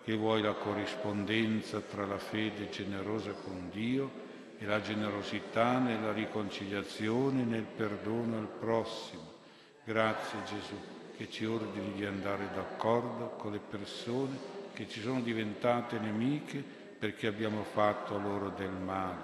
che 0.03 0.17
vuoi 0.17 0.43
la 0.43 0.53
corrispondenza 0.53 1.81
tra 1.81 2.05
la 2.05 2.19
fede 2.19 2.69
generosa 2.69 3.33
con 3.33 3.71
Dio 3.71 4.11
e 4.59 4.67
la 4.67 4.83
generosità 4.83 5.79
nella 5.79 6.13
riconciliazione 6.13 7.41
e 7.41 7.45
nel 7.45 7.65
perdono 7.65 8.37
al 8.37 8.49
prossimo. 8.49 9.33
Grazie 9.83 10.39
Gesù 10.45 10.94
che 11.17 11.31
ci 11.31 11.45
ordini 11.45 11.93
di 11.93 12.05
andare 12.05 12.49
d'accordo 12.55 13.31
con 13.37 13.53
le 13.53 13.61
persone 13.61 14.37
che 14.73 14.89
ci 14.89 15.01
sono 15.01 15.21
diventate 15.21 15.99
nemiche 15.99 16.63
perché 16.99 17.27
abbiamo 17.27 17.63
fatto 17.63 18.19
loro 18.19 18.51
del 18.51 18.73
male, 18.73 19.21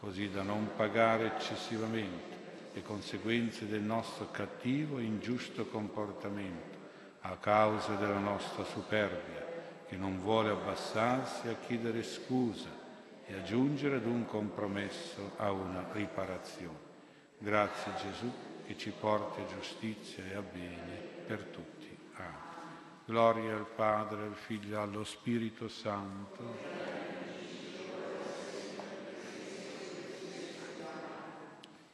così 0.00 0.30
da 0.30 0.42
non 0.42 0.70
pagare 0.76 1.34
eccessivamente 1.36 2.36
le 2.72 2.82
conseguenze 2.82 3.66
del 3.66 3.82
nostro 3.82 4.30
cattivo 4.30 4.98
e 4.98 5.02
ingiusto 5.02 5.66
comportamento 5.66 6.76
a 7.20 7.36
causa 7.36 7.94
della 7.94 8.18
nostra 8.18 8.64
superbia, 8.64 9.44
che 9.86 9.96
non 9.96 10.20
vuole 10.20 10.50
abbassarsi 10.50 11.48
a 11.48 11.56
chiedere 11.66 12.02
scusa 12.02 12.68
e 13.26 13.34
a 13.34 13.42
giungere 13.42 13.96
ad 13.96 14.06
un 14.06 14.24
compromesso, 14.24 15.32
a 15.36 15.50
una 15.50 15.86
riparazione. 15.92 16.86
Grazie 17.38 17.92
Gesù 17.96 18.32
che 18.66 18.76
ci 18.78 18.92
porti 18.98 19.40
a 19.40 19.46
giustizia 19.54 20.24
e 20.24 20.34
a 20.34 20.42
bene 20.42 20.97
per 21.28 21.44
tutti. 21.44 21.94
Amen. 22.14 22.32
Gloria 23.04 23.54
al 23.54 23.66
Padre, 23.66 24.22
al 24.22 24.34
Figlio 24.34 24.78
e 24.78 24.80
allo 24.80 25.04
Spirito 25.04 25.68
Santo. 25.68 26.56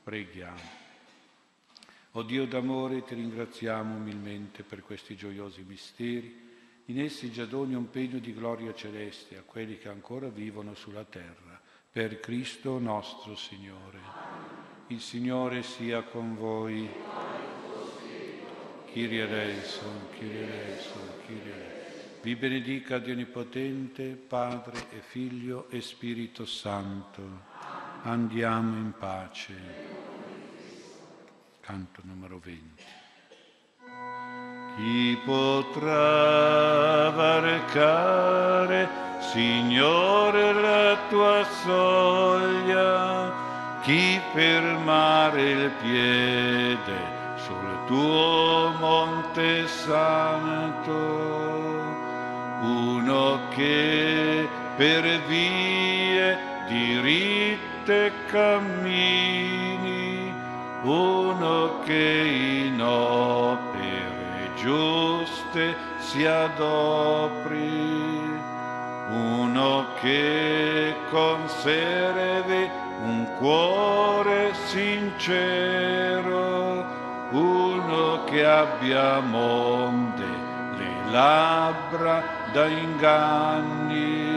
Preghiamo. 0.05 0.82
O 2.12 2.23
Dio 2.23 2.47
d'amore, 2.47 3.02
ti 3.02 3.16
ringraziamo 3.16 3.97
umilmente 3.97 4.62
per 4.62 4.82
questi 4.82 5.16
gioiosi 5.16 5.65
misteri. 5.66 6.43
In 6.86 7.01
essi 7.01 7.32
già 7.32 7.44
doni 7.44 7.74
un 7.74 7.90
pegno 7.90 8.20
di 8.20 8.32
gloria 8.32 8.73
celeste 8.73 9.36
a 9.36 9.43
quelli 9.43 9.78
che 9.78 9.89
ancora 9.89 10.28
vivono 10.28 10.74
sulla 10.74 11.05
terra. 11.05 11.61
Per 11.90 12.20
Cristo 12.20 12.78
nostro 12.78 13.35
Signore. 13.35 13.98
Il 14.89 15.01
Signore 15.01 15.65
sia 15.65 16.02
con 16.02 16.36
voi. 16.36 17.34
Kyrie 18.94 19.22
eleison, 19.22 20.06
Kyrie 20.16 20.44
eleison, 20.44 21.02
Kyrie 21.26 21.52
eleison. 21.52 22.20
Vi 22.22 22.36
benedica 22.36 22.98
Dio 22.98 23.12
Onnipotente, 23.12 24.04
Padre 24.04 24.86
e 24.90 25.00
Figlio 25.00 25.66
e 25.68 25.80
Spirito 25.80 26.46
Santo. 26.46 27.40
Andiamo 28.02 28.76
in 28.76 28.92
pace 28.96 29.54
canto 31.58 32.02
numero 32.04 32.38
20. 32.38 32.84
Chi 34.76 35.18
potrà 35.24 37.10
varcare, 37.10 38.88
Signore, 39.32 40.52
la 40.52 40.96
tua 41.08 41.42
soglia? 41.64 43.32
Chi 43.82 44.20
fermare 44.32 45.50
il 45.50 45.70
piede 45.82 47.14
tuo 47.86 48.73
monte 48.78 49.66
santo? 49.69 50.93
Uno 52.61 53.40
che 53.51 54.48
per 54.77 55.02
vie 55.27 56.39
diritte 56.69 58.12
cammini 58.31 59.55
uno 60.85 61.81
che 61.85 62.66
in 62.66 62.81
opere 62.82 64.51
giuste 64.56 65.74
si 65.98 66.27
adopri, 66.27 67.59
uno 69.09 69.86
che 70.01 70.94
conservi 71.11 72.70
un 73.02 73.27
cuore 73.39 74.52
sincero, 74.66 76.23
che 78.35 78.44
abbia 78.44 79.20
monde 79.20 80.27
le 80.77 80.90
labbra 81.09 82.23
da 82.52 82.66
inganni, 82.66 84.32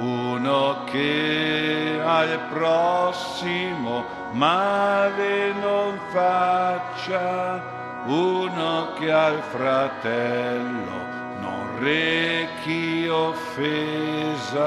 uno 0.00 0.82
che 0.84 2.00
al 2.04 2.40
prossimo 2.50 4.04
male 4.32 5.52
non 5.52 6.00
faccia 6.10 7.62
uno 8.06 8.88
che 8.98 9.12
al 9.12 9.40
fratello 9.52 11.12
non 11.38 11.78
rechi 11.78 13.06
offesa, 13.06 14.60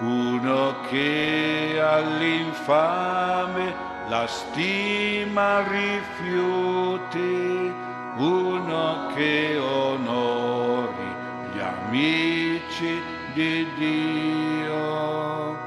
uno 0.00 0.76
che 0.88 1.78
all'infame 1.78 3.85
la 4.08 4.26
stima 4.26 5.62
rifiuti, 5.66 7.74
uno 8.16 9.10
che 9.14 9.58
onori 9.58 11.14
gli 11.52 11.58
amici 11.58 13.02
di 13.34 13.66
Dio, 13.76 15.58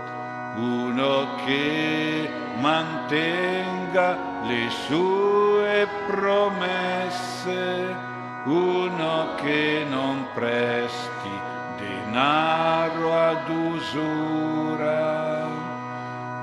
uno 0.56 1.28
che 1.46 2.30
mantenga 2.60 4.18
le 4.44 4.70
sue 4.88 5.88
promesse, 6.08 7.96
uno 8.46 9.36
che 9.36 9.86
non 9.88 10.26
presti 10.34 11.30
denaro 11.78 13.14
ad 13.14 13.50
usura, 13.50 15.46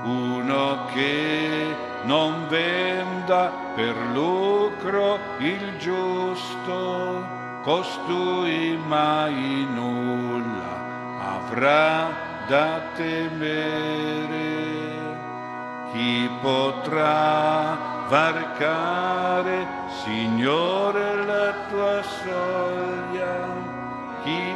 uno 0.03 0.85
che 0.93 1.76
non 2.07 2.47
venda 2.47 3.51
per 3.75 3.93
lucro 4.13 5.19
il 5.39 5.77
giusto, 5.77 7.25
costui 7.63 8.79
mai 8.87 9.67
nulla 9.69 10.75
avrà 11.19 12.09
da 12.47 12.81
temere. 12.95 14.55
Chi 15.91 16.29
potrà 16.41 17.77
varcare, 18.07 19.67
Signore, 20.03 21.25
la 21.25 21.53
tua 21.69 22.01
soglia, 22.03 23.35
chi 24.23 24.55